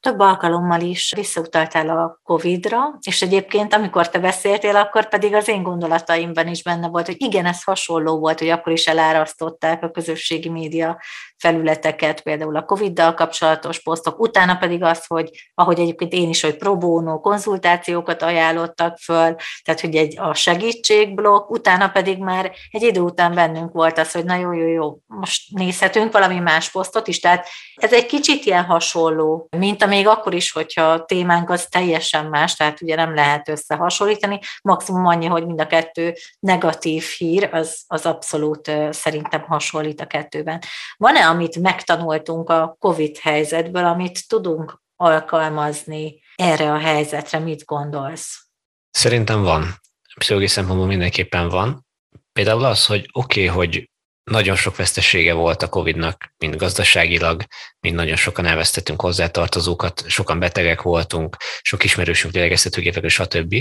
Több 0.00 0.20
alkalommal 0.20 0.80
is 0.80 1.12
visszautaltál 1.16 1.88
a 1.88 2.20
Covid-ra, 2.22 2.98
és 3.06 3.22
egyébként 3.22 3.74
amikor 3.74 4.08
te 4.08 4.18
beszéltél, 4.18 4.76
akkor 4.76 5.08
pedig 5.08 5.34
az 5.34 5.48
én 5.48 5.62
gondolataimban 5.62 6.48
is 6.48 6.62
benne 6.62 6.88
volt, 6.88 7.06
hogy 7.06 7.22
igen, 7.22 7.46
ez 7.46 7.62
hasonló 7.64 8.18
volt, 8.18 8.38
hogy 8.38 8.48
akkor 8.48 8.72
is 8.72 8.86
elárasztották 8.86 9.82
a 9.82 9.90
közösségi 9.90 10.48
média 10.48 11.00
felületeket, 11.38 12.20
például 12.20 12.56
a 12.56 12.64
Covid-dal 12.64 13.14
kapcsolatos 13.14 13.82
posztok, 13.82 14.20
utána 14.20 14.56
pedig 14.56 14.82
az, 14.82 15.06
hogy 15.06 15.30
ahogy 15.54 15.78
egyébként 15.78 16.12
én 16.12 16.28
is, 16.28 16.42
hogy 16.42 16.56
pro 16.56 16.76
bono 16.76 17.20
konzultációkat 17.20 18.22
ajánlottak 18.22 18.98
föl, 18.98 19.36
tehát 19.64 19.80
hogy 19.80 19.96
egy 19.96 20.18
a 20.18 20.34
segítségblokk, 20.34 21.50
utána 21.50 21.88
pedig 21.88 22.18
már 22.18 22.52
egy 22.70 22.82
idő 22.82 23.00
után 23.00 23.34
bennünk 23.34 23.72
volt 23.72 23.98
az, 23.98 24.12
hogy 24.12 24.24
na 24.24 24.34
jó, 24.34 24.52
jó, 24.52 24.66
jó, 24.66 24.98
most 25.06 25.42
nézhetünk 25.50 26.12
valami 26.12 26.38
más 26.38 26.70
posztot 26.70 27.08
is, 27.08 27.20
tehát 27.20 27.48
ez 27.74 27.92
egy 27.92 28.06
kicsit 28.06 28.44
ilyen 28.44 28.64
hasonló, 28.64 29.48
mint 29.56 29.86
még 29.86 30.06
akkor 30.06 30.34
is, 30.34 30.52
hogyha 30.52 30.82
a 30.82 31.04
témánk 31.04 31.50
az 31.50 31.66
teljesen 31.66 32.26
más, 32.26 32.54
tehát 32.54 32.80
ugye 32.80 32.94
nem 32.94 33.14
lehet 33.14 33.48
összehasonlítani, 33.48 34.38
maximum 34.62 35.06
annyi, 35.06 35.26
hogy 35.26 35.46
mind 35.46 35.60
a 35.60 35.66
kettő 35.66 36.14
negatív 36.40 37.02
hír, 37.02 37.48
az, 37.52 37.82
az 37.86 38.06
abszolút 38.06 38.70
szerintem 38.90 39.42
hasonlít 39.42 40.00
a 40.00 40.06
kettőben. 40.06 40.62
Van-e, 40.96 41.27
amit 41.28 41.58
megtanultunk 41.58 42.48
a 42.48 42.76
COVID 42.78 43.18
helyzetből, 43.18 43.84
amit 43.84 44.28
tudunk 44.28 44.82
alkalmazni 44.96 46.20
erre 46.36 46.72
a 46.72 46.78
helyzetre, 46.78 47.38
mit 47.38 47.64
gondolsz? 47.64 48.46
Szerintem 48.90 49.42
van. 49.42 49.74
Pszichológiai 50.14 50.50
szempontból 50.50 50.86
mindenképpen 50.86 51.48
van. 51.48 51.86
Például 52.32 52.64
az, 52.64 52.86
hogy 52.86 53.08
oké, 53.12 53.48
okay, 53.48 53.56
hogy 53.56 53.90
nagyon 54.30 54.56
sok 54.56 54.76
vesztesége 54.76 55.32
volt 55.32 55.62
a 55.62 55.68
COVID-nak, 55.68 56.34
mind 56.38 56.56
gazdaságilag, 56.56 57.44
mind 57.80 57.94
nagyon 57.94 58.16
sokan 58.16 58.46
elvesztettünk 58.46 59.00
hozzátartozókat, 59.00 60.04
sokan 60.08 60.38
betegek 60.38 60.82
voltunk, 60.82 61.36
sok 61.60 61.84
ismerősünk 61.84 62.34
lélegeztetőgépekről, 62.34 63.10
stb. 63.10 63.54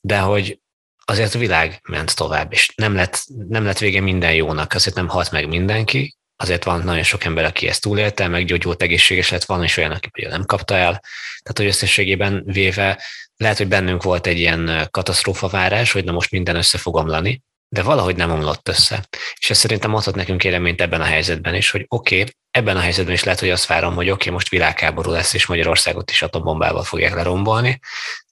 De 0.00 0.18
hogy 0.18 0.60
azért 1.04 1.34
a 1.34 1.38
világ 1.38 1.80
ment 1.88 2.16
tovább, 2.16 2.52
és 2.52 2.72
nem 2.74 2.94
lett, 2.94 3.24
nem 3.48 3.64
lett 3.64 3.78
vége 3.78 4.00
minden 4.00 4.34
jónak, 4.34 4.72
azért 4.72 4.96
nem 4.96 5.08
halt 5.08 5.30
meg 5.30 5.48
mindenki, 5.48 6.16
azért 6.36 6.64
van 6.64 6.80
nagyon 6.80 7.02
sok 7.02 7.24
ember, 7.24 7.44
aki 7.44 7.68
ezt 7.68 7.82
túlélte, 7.82 8.28
meggyógyult, 8.28 8.82
egészséges 8.82 9.30
lett, 9.30 9.44
van 9.44 9.64
is 9.64 9.76
olyan, 9.76 9.90
aki 9.90 10.08
például 10.08 10.36
nem 10.36 10.46
kapta 10.46 10.74
el. 10.74 11.00
Tehát, 11.42 11.54
hogy 11.56 11.66
összességében 11.66 12.42
véve 12.46 13.02
lehet, 13.36 13.56
hogy 13.56 13.68
bennünk 13.68 14.02
volt 14.02 14.26
egy 14.26 14.38
ilyen 14.38 14.88
katasztrófavárás, 14.90 15.92
hogy 15.92 16.04
na 16.04 16.12
most 16.12 16.30
minden 16.30 16.56
össze 16.56 16.78
fog 16.78 16.94
omlani, 16.94 17.42
de 17.68 17.82
valahogy 17.82 18.16
nem 18.16 18.30
omlott 18.30 18.68
össze. 18.68 19.04
És 19.38 19.50
ez 19.50 19.58
szerintem 19.58 19.94
adhat 19.94 20.14
nekünk 20.14 20.44
élményt 20.44 20.80
ebben 20.80 21.00
a 21.00 21.04
helyzetben 21.04 21.54
is, 21.54 21.70
hogy 21.70 21.84
oké, 21.88 22.20
okay, 22.20 22.32
ebben 22.50 22.76
a 22.76 22.80
helyzetben 22.80 23.14
is 23.14 23.24
lehet, 23.24 23.40
hogy 23.40 23.50
azt 23.50 23.66
várom, 23.66 23.94
hogy 23.94 24.10
oké, 24.10 24.12
okay, 24.12 24.32
most 24.32 24.48
világháború 24.48 25.10
lesz, 25.10 25.34
és 25.34 25.46
Magyarországot 25.46 26.10
is 26.10 26.22
atombombával 26.22 26.82
fogják 26.82 27.14
lerombolni, 27.14 27.80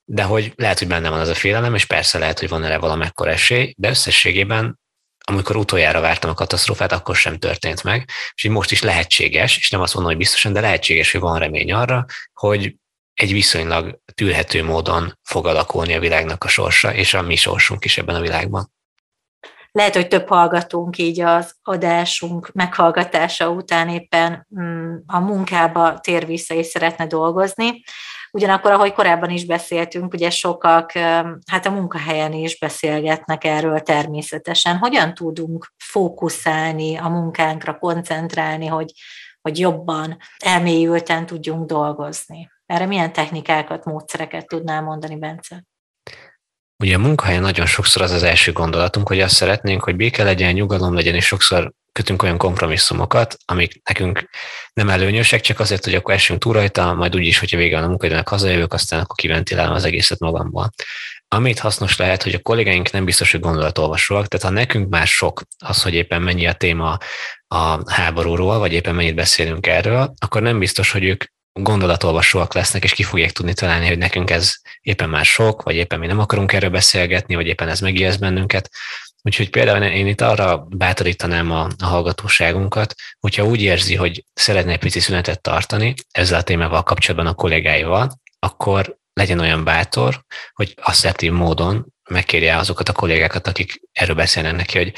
de 0.05 0.23
hogy 0.23 0.53
lehet, 0.57 0.79
hogy 0.79 0.89
benne 0.89 1.09
van 1.09 1.21
az 1.21 1.29
a 1.29 1.35
félelem, 1.35 1.75
és 1.75 1.85
persze 1.85 2.19
lehet, 2.19 2.39
hogy 2.39 2.49
van 2.49 2.65
erre 2.65 2.79
valamekkor 2.79 3.29
esély, 3.29 3.75
de 3.77 3.89
összességében 3.89 4.81
amikor 5.29 5.57
utoljára 5.57 6.01
vártam 6.01 6.31
a 6.31 6.35
katasztrófát, 6.35 6.93
akkor 6.93 7.17
sem 7.17 7.39
történt 7.39 7.83
meg, 7.83 8.09
és 8.35 8.45
így 8.45 8.51
most 8.51 8.71
is 8.71 8.83
lehetséges, 8.83 9.57
és 9.57 9.71
nem 9.71 9.81
azt 9.81 9.95
mondom, 9.95 10.13
hogy 10.13 10.23
biztosan, 10.23 10.53
de 10.53 10.61
lehetséges, 10.61 11.13
hogy 11.13 11.21
van 11.21 11.39
remény 11.39 11.73
arra, 11.73 12.05
hogy 12.33 12.75
egy 13.15 13.33
viszonylag 13.33 13.99
tűrhető 14.15 14.65
módon 14.65 15.19
fog 15.23 15.47
alakulni 15.47 15.95
a 15.95 16.01
világnak 16.01 16.45
a 16.45 16.49
sorsa, 16.49 16.95
és 16.95 17.15
a 17.15 17.23
mi 17.23 17.37
sorsunk 17.37 17.85
is 17.85 17.99
ebben 17.99 18.15
a 18.15 18.21
világban. 18.21 18.73
Lehet, 19.73 19.95
hogy 19.95 20.09
több 20.09 20.29
hallgatónk 20.29 20.99
így 20.99 21.21
az 21.21 21.55
adásunk 21.63 22.53
meghallgatása 22.53 23.49
után 23.49 23.89
éppen 23.89 24.47
mm, 24.61 24.95
a 25.07 25.19
munkába 25.19 25.99
tér 26.01 26.27
vissza 26.27 26.55
és 26.55 26.67
szeretne 26.67 27.07
dolgozni. 27.07 27.83
Ugyanakkor, 28.35 28.71
ahogy 28.71 28.93
korábban 28.93 29.31
is 29.31 29.47
beszéltünk, 29.47 30.13
ugye 30.13 30.31
sokak 30.31 30.93
hát 31.47 31.67
a 31.67 31.71
munkahelyen 31.71 32.33
is 32.33 32.59
beszélgetnek 32.59 33.45
erről 33.45 33.81
természetesen. 33.81 34.77
Hogyan 34.77 35.15
tudunk 35.15 35.73
fókuszálni 35.77 36.97
a 36.97 37.09
munkánkra, 37.09 37.79
koncentrálni, 37.79 38.67
hogy, 38.67 38.93
hogy 39.41 39.59
jobban, 39.59 40.19
elmélyülten 40.39 41.27
tudjunk 41.27 41.67
dolgozni? 41.67 42.51
Erre 42.67 42.87
milyen 42.87 43.13
technikákat, 43.13 43.85
módszereket 43.85 44.47
tudnál 44.47 44.83
mondani, 44.83 45.17
Bence? 45.17 45.65
Ugye 46.83 46.95
a 46.95 46.99
munkahelyen 46.99 47.43
nagyon 47.43 47.67
sokszor 47.67 48.03
az 48.03 48.11
az 48.11 48.23
első 48.23 48.53
gondolatunk, 48.53 49.09
hogy 49.09 49.21
azt 49.21 49.35
szeretnénk, 49.35 49.83
hogy 49.83 49.97
béke 49.97 50.25
legyen, 50.25 50.53
nyugalom 50.53 50.95
legyen, 50.95 51.15
és 51.15 51.27
sokszor 51.27 51.73
kötünk 51.93 52.23
olyan 52.23 52.39
kompromisszumokat, 52.39 53.37
amik 53.45 53.81
nekünk 53.85 54.29
nem 54.73 54.89
előnyösek, 54.89 55.41
csak 55.41 55.61
azért, 55.61 55.85
hogy 55.85 55.95
akkor 55.95 56.15
essünk 56.15 56.41
túl 56.41 56.53
rajta, 56.53 56.95
majd 56.95 57.17
úgyis, 57.17 57.39
hogyha 57.39 57.57
vége 57.57 57.77
van 57.77 57.85
a 57.85 57.89
munkaidőnek, 57.89 58.29
hazajövök, 58.29 58.73
aztán 58.73 59.01
akkor 59.01 59.17
kiventilálom 59.17 59.75
az 59.75 59.85
egészet 59.85 60.19
magamból. 60.19 60.71
Amit 61.29 61.59
hasznos 61.59 61.97
lehet, 61.97 62.23
hogy 62.23 62.35
a 62.35 62.43
kollégáink 62.43 62.91
nem 62.91 63.05
biztos, 63.05 63.31
hogy 63.31 63.41
gondolatolvasóak, 63.41 64.27
tehát 64.27 64.47
ha 64.47 64.53
nekünk 64.53 64.89
már 64.89 65.07
sok 65.07 65.43
az, 65.59 65.83
hogy 65.83 65.95
éppen 65.95 66.23
mennyi 66.23 66.47
a 66.47 66.53
téma 66.53 66.99
a 67.47 67.93
háborúról, 67.93 68.59
vagy 68.59 68.73
éppen 68.73 68.95
mennyit 68.95 69.15
beszélünk 69.15 69.67
erről, 69.67 70.15
akkor 70.19 70.43
nem 70.43 70.59
biztos, 70.59 70.91
hogy 70.91 71.05
ők 71.05 71.25
gondolatolvasóak 71.53 72.55
lesznek, 72.55 72.85
és 72.85 72.93
ki 72.93 73.03
fogják 73.03 73.31
tudni 73.31 73.55
találni, 73.55 73.87
hogy 73.87 73.99
nekünk 73.99 74.31
ez 74.31 74.55
éppen 74.81 75.09
már 75.09 75.25
sok, 75.25 75.63
vagy 75.63 75.75
éppen 75.75 75.99
mi 75.99 76.07
nem 76.07 76.19
akarunk 76.19 76.53
erről 76.53 76.71
beszélgetni, 76.71 77.35
vagy 77.35 77.47
éppen 77.47 77.69
ez 77.69 77.81
megijeszt 77.81 78.21
bennünket. 78.21 78.71
Úgyhogy 79.23 79.51
például 79.51 79.83
én 79.83 80.07
itt 80.07 80.21
arra 80.21 80.67
bátorítanám 80.69 81.51
a, 81.51 81.69
a 81.79 81.87
hallgatóságunkat, 81.87 82.95
hogyha 83.21 83.45
úgy 83.45 83.63
érzi, 83.63 83.95
hogy 83.95 84.25
szeretne 84.35 84.73
egy 84.73 84.79
pici 84.79 85.01
szünetet 85.01 85.41
tartani 85.41 85.95
ezzel 86.11 86.39
a 86.39 86.43
témával 86.43 86.83
kapcsolatban 86.83 87.33
a 87.33 87.35
kollégáival, 87.35 88.21
akkor 88.39 88.97
legyen 89.13 89.39
olyan 89.39 89.65
bátor, 89.65 90.25
hogy 90.53 90.75
asszertív 90.83 91.33
módon 91.33 91.93
megkérje 92.11 92.57
azokat 92.57 92.89
a 92.89 92.93
kollégákat, 92.93 93.47
akik 93.47 93.81
erről 93.93 94.15
beszélnek 94.15 94.57
neki, 94.57 94.79
hogy 94.79 94.93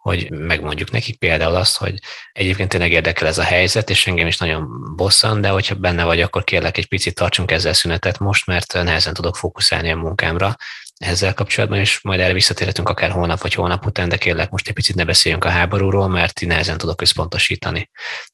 hogy 0.00 0.30
megmondjuk 0.30 0.90
nekik 0.90 1.18
például 1.18 1.54
azt, 1.54 1.76
hogy 1.76 1.94
egyébként 2.32 2.68
tényleg 2.68 2.92
érdekel 2.92 3.26
ez 3.26 3.38
a 3.38 3.42
helyzet, 3.42 3.90
és 3.90 4.06
engem 4.06 4.26
is 4.26 4.38
nagyon 4.38 4.94
bosszan, 4.96 5.40
de 5.40 5.48
hogyha 5.48 5.74
benne 5.74 6.04
vagy, 6.04 6.20
akkor 6.20 6.44
kérlek 6.44 6.78
egy 6.78 6.86
picit 6.86 7.14
tartsunk 7.14 7.50
ezzel 7.50 7.72
szünetet 7.72 8.18
most, 8.18 8.46
mert 8.46 8.72
nehezen 8.72 9.14
tudok 9.14 9.36
fókuszálni 9.36 9.90
a 9.90 9.96
munkámra 9.96 10.56
ezzel 11.04 11.34
kapcsolatban, 11.34 11.78
és 11.78 12.00
majd 12.02 12.20
erre 12.20 12.32
visszatérhetünk 12.32 12.88
akár 12.88 13.10
holnap 13.10 13.40
vagy 13.40 13.54
holnap 13.54 13.86
után, 13.86 14.08
de 14.08 14.16
kérlek 14.16 14.50
most 14.50 14.68
egy 14.68 14.74
picit 14.74 14.96
ne 14.96 15.04
beszéljünk 15.04 15.44
a 15.44 15.48
háborúról, 15.48 16.08
mert 16.08 16.40
nehezen 16.40 16.78
tudok 16.78 17.00
összpontosítani. 17.00 17.90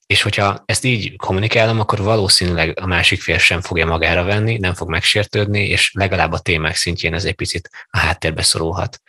És 0.06 0.22
hogyha 0.22 0.62
ezt 0.64 0.84
így 0.84 1.16
kommunikálom, 1.16 1.80
akkor 1.80 1.98
valószínűleg 1.98 2.78
a 2.80 2.86
másik 2.86 3.20
fél 3.20 3.38
sem 3.38 3.60
fogja 3.60 3.86
magára 3.86 4.24
venni, 4.24 4.58
nem 4.58 4.74
fog 4.74 4.88
megsértődni, 4.88 5.68
és 5.68 5.92
legalább 5.94 6.32
a 6.32 6.38
témák 6.38 6.74
szintjén 6.76 7.14
ez 7.14 7.24
egy 7.24 7.34
picit 7.34 7.70
a 7.90 7.98
háttérbe 7.98 8.42
szorulhat 8.42 9.00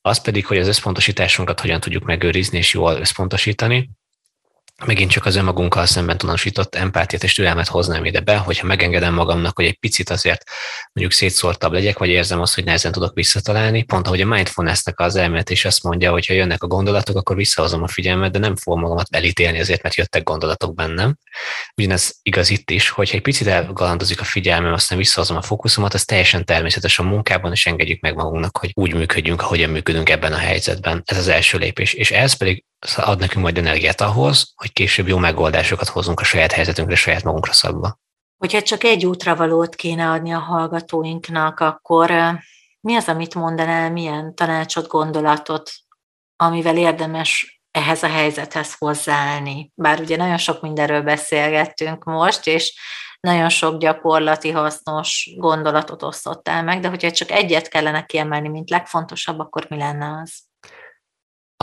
az 0.00 0.20
pedig, 0.20 0.46
hogy 0.46 0.58
az 0.58 0.68
összpontosításunkat 0.68 1.60
hogyan 1.60 1.80
tudjuk 1.80 2.04
megőrizni 2.04 2.58
és 2.58 2.72
jól 2.72 2.94
összpontosítani, 2.94 3.90
megint 4.86 5.10
csak 5.10 5.24
az 5.26 5.36
önmagunkkal 5.36 5.86
szemben 5.86 6.18
tudanosított 6.18 6.74
empátiát 6.74 7.22
és 7.22 7.34
türelmet 7.34 7.68
hoznám 7.68 8.04
ide 8.04 8.20
be, 8.20 8.36
hogyha 8.36 8.66
megengedem 8.66 9.14
magamnak, 9.14 9.56
hogy 9.56 9.64
egy 9.64 9.78
picit 9.78 10.10
azért 10.10 10.42
mondjuk 10.92 11.18
szétszórtabb 11.18 11.72
legyek, 11.72 11.98
vagy 11.98 12.08
érzem 12.08 12.40
azt, 12.40 12.54
hogy 12.54 12.64
nehezen 12.64 12.92
tudok 12.92 13.14
visszatalálni. 13.14 13.82
Pont 13.82 14.06
ahogy 14.06 14.20
a 14.20 14.26
mindfulness-nek 14.26 15.00
az 15.00 15.16
elmélet 15.16 15.50
is 15.50 15.64
azt 15.64 15.82
mondja, 15.82 16.10
hogy 16.10 16.26
ha 16.26 16.34
jönnek 16.34 16.62
a 16.62 16.66
gondolatok, 16.66 17.16
akkor 17.16 17.36
visszahozom 17.36 17.82
a 17.82 17.88
figyelmet, 17.88 18.32
de 18.32 18.38
nem 18.38 18.56
fogom 18.56 18.80
magamat 18.80 19.06
elítélni 19.10 19.60
azért, 19.60 19.82
mert 19.82 19.94
jöttek 19.94 20.22
gondolatok 20.22 20.74
bennem. 20.74 21.16
Ugyanez 21.76 22.18
igaz 22.22 22.50
itt 22.50 22.70
is, 22.70 22.88
hogyha 22.88 23.16
egy 23.16 23.22
picit 23.22 23.46
elgalandozik 23.46 24.20
a 24.20 24.24
figyelmem, 24.24 24.72
aztán 24.72 24.98
visszahozom 24.98 25.36
a 25.36 25.42
fókuszomat, 25.42 25.94
az 25.94 26.04
teljesen 26.04 26.44
természetes 26.44 26.98
a 26.98 27.02
munkában, 27.02 27.52
és 27.52 27.66
engedjük 27.66 28.00
meg 28.00 28.14
magunknak, 28.14 28.58
hogy 28.58 28.70
úgy 28.74 28.94
működjünk, 28.94 29.42
ahogyan 29.42 29.70
működünk 29.70 30.08
ebben 30.08 30.32
a 30.32 30.38
helyzetben. 30.38 31.02
Ez 31.04 31.18
az 31.18 31.28
első 31.28 31.58
lépés. 31.58 31.92
És 31.92 32.10
ez 32.10 32.32
pedig 32.32 32.64
ad 32.96 33.18
nekünk 33.18 33.42
majd 33.42 33.58
energiát 33.58 34.00
ahhoz, 34.00 34.52
hogy 34.56 34.72
később 34.72 35.08
jó 35.08 35.18
megoldásokat 35.18 35.88
hozunk 35.88 36.20
a 36.20 36.24
saját 36.24 36.52
helyzetünkre, 36.52 36.94
a 36.94 36.96
saját 36.96 37.22
magunkra 37.22 37.52
szabva. 37.52 37.98
Hogyha 38.36 38.62
csak 38.62 38.84
egy 38.84 39.06
útravalót 39.06 39.74
kéne 39.74 40.10
adni 40.10 40.32
a 40.32 40.38
hallgatóinknak, 40.38 41.60
akkor 41.60 42.12
mi 42.80 42.96
az, 42.96 43.08
amit 43.08 43.34
mondanál, 43.34 43.90
milyen 43.90 44.34
tanácsot, 44.34 44.86
gondolatot, 44.86 45.70
amivel 46.36 46.76
érdemes 46.76 47.60
ehhez 47.70 48.02
a 48.02 48.08
helyzethez 48.08 48.74
hozzáállni? 48.78 49.72
Bár 49.74 50.00
ugye 50.00 50.16
nagyon 50.16 50.36
sok 50.36 50.60
mindenről 50.60 51.02
beszélgettünk 51.02 52.04
most, 52.04 52.46
és 52.46 52.78
nagyon 53.20 53.48
sok 53.48 53.78
gyakorlati, 53.78 54.50
hasznos 54.50 55.30
gondolatot 55.36 56.02
osztottál 56.02 56.62
meg, 56.62 56.80
de 56.80 56.88
hogyha 56.88 57.10
csak 57.10 57.30
egyet 57.30 57.68
kellene 57.68 58.04
kiemelni, 58.04 58.48
mint 58.48 58.70
legfontosabb, 58.70 59.38
akkor 59.38 59.66
mi 59.68 59.76
lenne 59.76 60.20
az? 60.22 60.47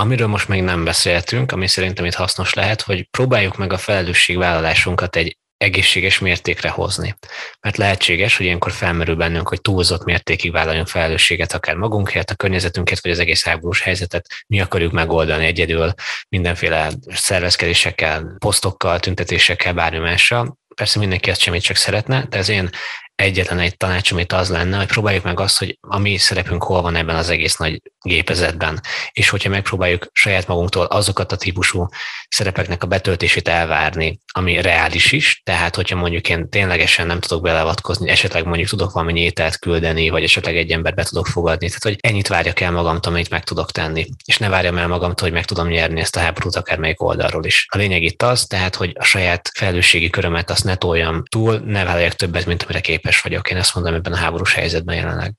Amiről 0.01 0.27
most 0.27 0.47
még 0.47 0.62
nem 0.62 0.84
beszéltünk, 0.84 1.51
ami 1.51 1.67
szerintem 1.67 2.05
itt 2.05 2.13
hasznos 2.13 2.53
lehet, 2.53 2.81
hogy 2.81 3.03
próbáljuk 3.10 3.58
meg 3.58 3.73
a 3.73 3.77
felelősségvállalásunkat 3.77 5.15
egy 5.15 5.38
egészséges 5.58 6.19
mértékre 6.19 6.69
hozni. 6.69 7.15
Mert 7.62 7.77
lehetséges, 7.77 8.38
hogy 8.38 8.45
ilyenkor 8.45 8.71
felmerül 8.71 9.15
bennünk, 9.15 9.47
hogy 9.47 9.62
túlzott 9.62 10.03
mértékig 10.03 10.51
vállaljunk 10.51 10.88
felelősséget 10.88 11.53
akár 11.53 11.75
magunkért, 11.75 12.29
a 12.29 12.36
környezetünkért, 12.36 13.03
vagy 13.03 13.12
az 13.12 13.19
egész 13.19 13.43
háborús 13.43 13.81
helyzetet 13.81 14.27
mi 14.47 14.62
akarjuk 14.62 14.91
megoldani 14.91 15.45
egyedül 15.45 15.93
mindenféle 16.29 16.91
szervezkedésekkel, 17.08 18.36
posztokkal, 18.38 18.99
tüntetésekkel, 18.99 19.73
bármi 19.73 19.97
mással. 19.99 20.58
Persze 20.75 20.99
mindenki 20.99 21.29
ezt 21.29 21.41
semmit 21.41 21.62
csak 21.62 21.75
szeretne, 21.75 22.25
de 22.29 22.38
az 22.38 22.49
én 22.49 22.69
egyetlen 23.15 23.60
egy 23.60 23.78
tanács, 23.78 24.12
amit 24.12 24.34
az 24.34 24.49
lenne, 24.49 24.78
hogy 24.78 24.88
próbáljuk 24.88 25.23
meg 25.23 25.39
azt, 25.39 25.58
hogy 25.60 25.78
a 25.82 25.97
mi 25.97 26.17
szerepünk 26.17 26.63
hol 26.63 26.82
van 26.82 26.95
ebben 26.95 27.15
az 27.15 27.30
egész 27.30 27.56
nagy 27.56 27.82
gépezetben, 28.01 28.82
és 29.12 29.30
hogyha 29.30 29.49
megpróbáljuk 29.49 30.10
saját 30.12 30.47
magunktól 30.47 30.86
azokat 30.86 31.32
a 31.32 31.36
típusú 31.36 31.88
szerepeknek 32.30 32.84
a 32.84 32.88
betöltését 32.88 33.47
elvárni, 33.47 34.19
ami 34.34 34.62
reális 34.62 35.12
is, 35.12 35.41
tehát 35.43 35.75
hogyha 35.75 35.95
mondjuk 35.95 36.30
én 36.30 36.49
ténylegesen 36.49 37.08
nem 37.08 37.19
tudok 37.19 37.43
beleavatkozni, 37.43 38.10
esetleg 38.10 38.45
mondjuk 38.45 38.69
tudok 38.69 38.91
valami 38.91 39.21
ételt 39.21 39.60
küldeni, 39.60 40.10
vagy 40.10 40.23
esetleg 40.23 40.58
egy 40.58 40.71
embert 40.71 40.95
be 40.95 41.04
tudok 41.04 41.28
fogadni, 41.28 41.67
tehát 41.67 41.84
hogy 41.84 41.97
ennyit 41.99 42.28
várjak 42.28 42.60
el 42.60 42.71
magamtól, 42.71 43.13
amit 43.13 43.30
meg 43.30 43.43
tudok 43.43 43.71
tenni, 43.71 44.08
és 44.25 44.38
ne 44.38 44.49
várjam 44.49 44.78
el 44.78 44.88
magamtól, 44.88 45.28
hogy 45.28 45.38
meg 45.38 45.45
tudom 45.45 45.67
nyerni 45.67 45.99
ezt 45.99 46.15
a 46.15 46.19
háborút 46.19 46.56
akármelyik 46.56 47.01
oldalról 47.01 47.45
is. 47.45 47.65
A 47.69 47.78
lényeg 47.78 48.04
itt 48.04 48.21
az, 48.21 48.45
tehát, 48.45 48.75
hogy 48.75 48.91
a 48.99 49.04
saját 49.04 49.51
felelősségi 49.54 50.10
körömet 50.10 50.49
azt 50.49 50.63
ne 50.63 50.75
toljam 50.75 51.23
túl, 51.30 51.62
ne 51.65 51.84
vállaljak 51.84 52.13
többet, 52.13 52.45
mint 52.45 52.63
amire 52.63 52.80
képes 52.80 53.04
vagyok. 53.21 53.49
Én 53.49 53.57
ezt 53.57 53.75
mondom 53.75 53.93
ebben 53.93 54.13
a 54.13 54.17
háborús 54.17 54.53
helyzetben 54.53 54.95
jelenleg. 54.95 55.33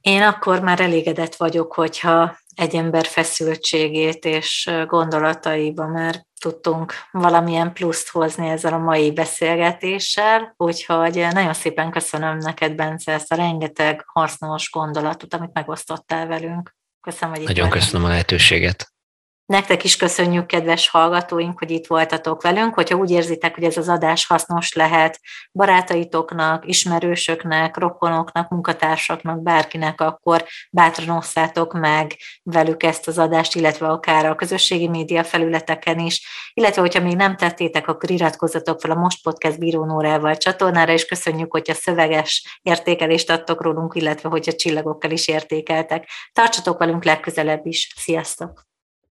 Én 0.00 0.22
akkor 0.22 0.60
már 0.60 0.80
elégedett 0.80 1.34
vagyok, 1.34 1.74
hogyha 1.74 2.38
egy 2.54 2.74
ember 2.74 3.06
feszültségét 3.06 4.24
és 4.24 4.70
gondolataiba 4.86 5.86
már 5.86 6.26
tudtunk 6.40 6.92
valamilyen 7.10 7.72
pluszt 7.72 8.08
hozni 8.08 8.48
ezzel 8.48 8.72
a 8.72 8.78
mai 8.78 9.12
beszélgetéssel, 9.12 10.54
úgyhogy 10.56 11.26
nagyon 11.30 11.54
szépen 11.54 11.90
köszönöm 11.90 12.38
neked, 12.38 12.74
Bence, 12.74 13.12
ezt 13.12 13.32
a 13.32 13.36
rengeteg 13.36 14.04
hasznos 14.06 14.70
gondolatot, 14.70 15.34
amit 15.34 15.52
megosztottál 15.52 16.26
velünk. 16.26 16.76
Köszönöm, 17.00 17.34
hogy 17.34 17.44
Nagyon 17.44 17.70
köszönöm 17.70 18.06
a 18.06 18.08
lehetőséget. 18.08 18.92
Nektek 19.48 19.84
is 19.84 19.96
köszönjük, 19.96 20.46
kedves 20.46 20.88
hallgatóink, 20.88 21.58
hogy 21.58 21.70
itt 21.70 21.86
voltatok 21.86 22.42
velünk. 22.42 22.74
Hogyha 22.74 22.96
úgy 22.96 23.10
érzitek, 23.10 23.54
hogy 23.54 23.64
ez 23.64 23.76
az 23.76 23.88
adás 23.88 24.26
hasznos 24.26 24.72
lehet 24.72 25.20
barátaitoknak, 25.52 26.66
ismerősöknek, 26.66 27.76
rokonoknak, 27.76 28.48
munkatársaknak, 28.48 29.42
bárkinek, 29.42 30.00
akkor 30.00 30.44
bátran 30.70 31.16
osszátok 31.16 31.72
meg 31.72 32.16
velük 32.42 32.82
ezt 32.82 33.08
az 33.08 33.18
adást, 33.18 33.54
illetve 33.54 33.86
akár 33.86 34.26
a 34.26 34.34
közösségi 34.34 34.88
média 34.88 35.24
felületeken 35.24 35.98
is. 35.98 36.26
Illetve, 36.54 36.80
hogyha 36.80 37.02
még 37.02 37.16
nem 37.16 37.36
tettétek, 37.36 37.88
akkor 37.88 38.10
iratkozzatok 38.10 38.80
fel 38.80 38.90
a 38.90 38.94
Most 38.94 39.22
Podcast 39.22 39.58
Bírónórával 39.58 40.36
csatornára, 40.36 40.92
és 40.92 41.04
köszönjük, 41.04 41.52
hogyha 41.52 41.74
szöveges 41.74 42.58
értékelést 42.62 43.30
adtok 43.30 43.62
rólunk, 43.62 43.94
illetve 43.94 44.28
hogyha 44.28 44.52
csillagokkal 44.52 45.10
is 45.10 45.28
értékeltek. 45.28 46.08
Tartsatok 46.32 46.78
velünk 46.78 47.04
legközelebb 47.04 47.66
is. 47.66 47.92
Sziasztok! 47.96 48.67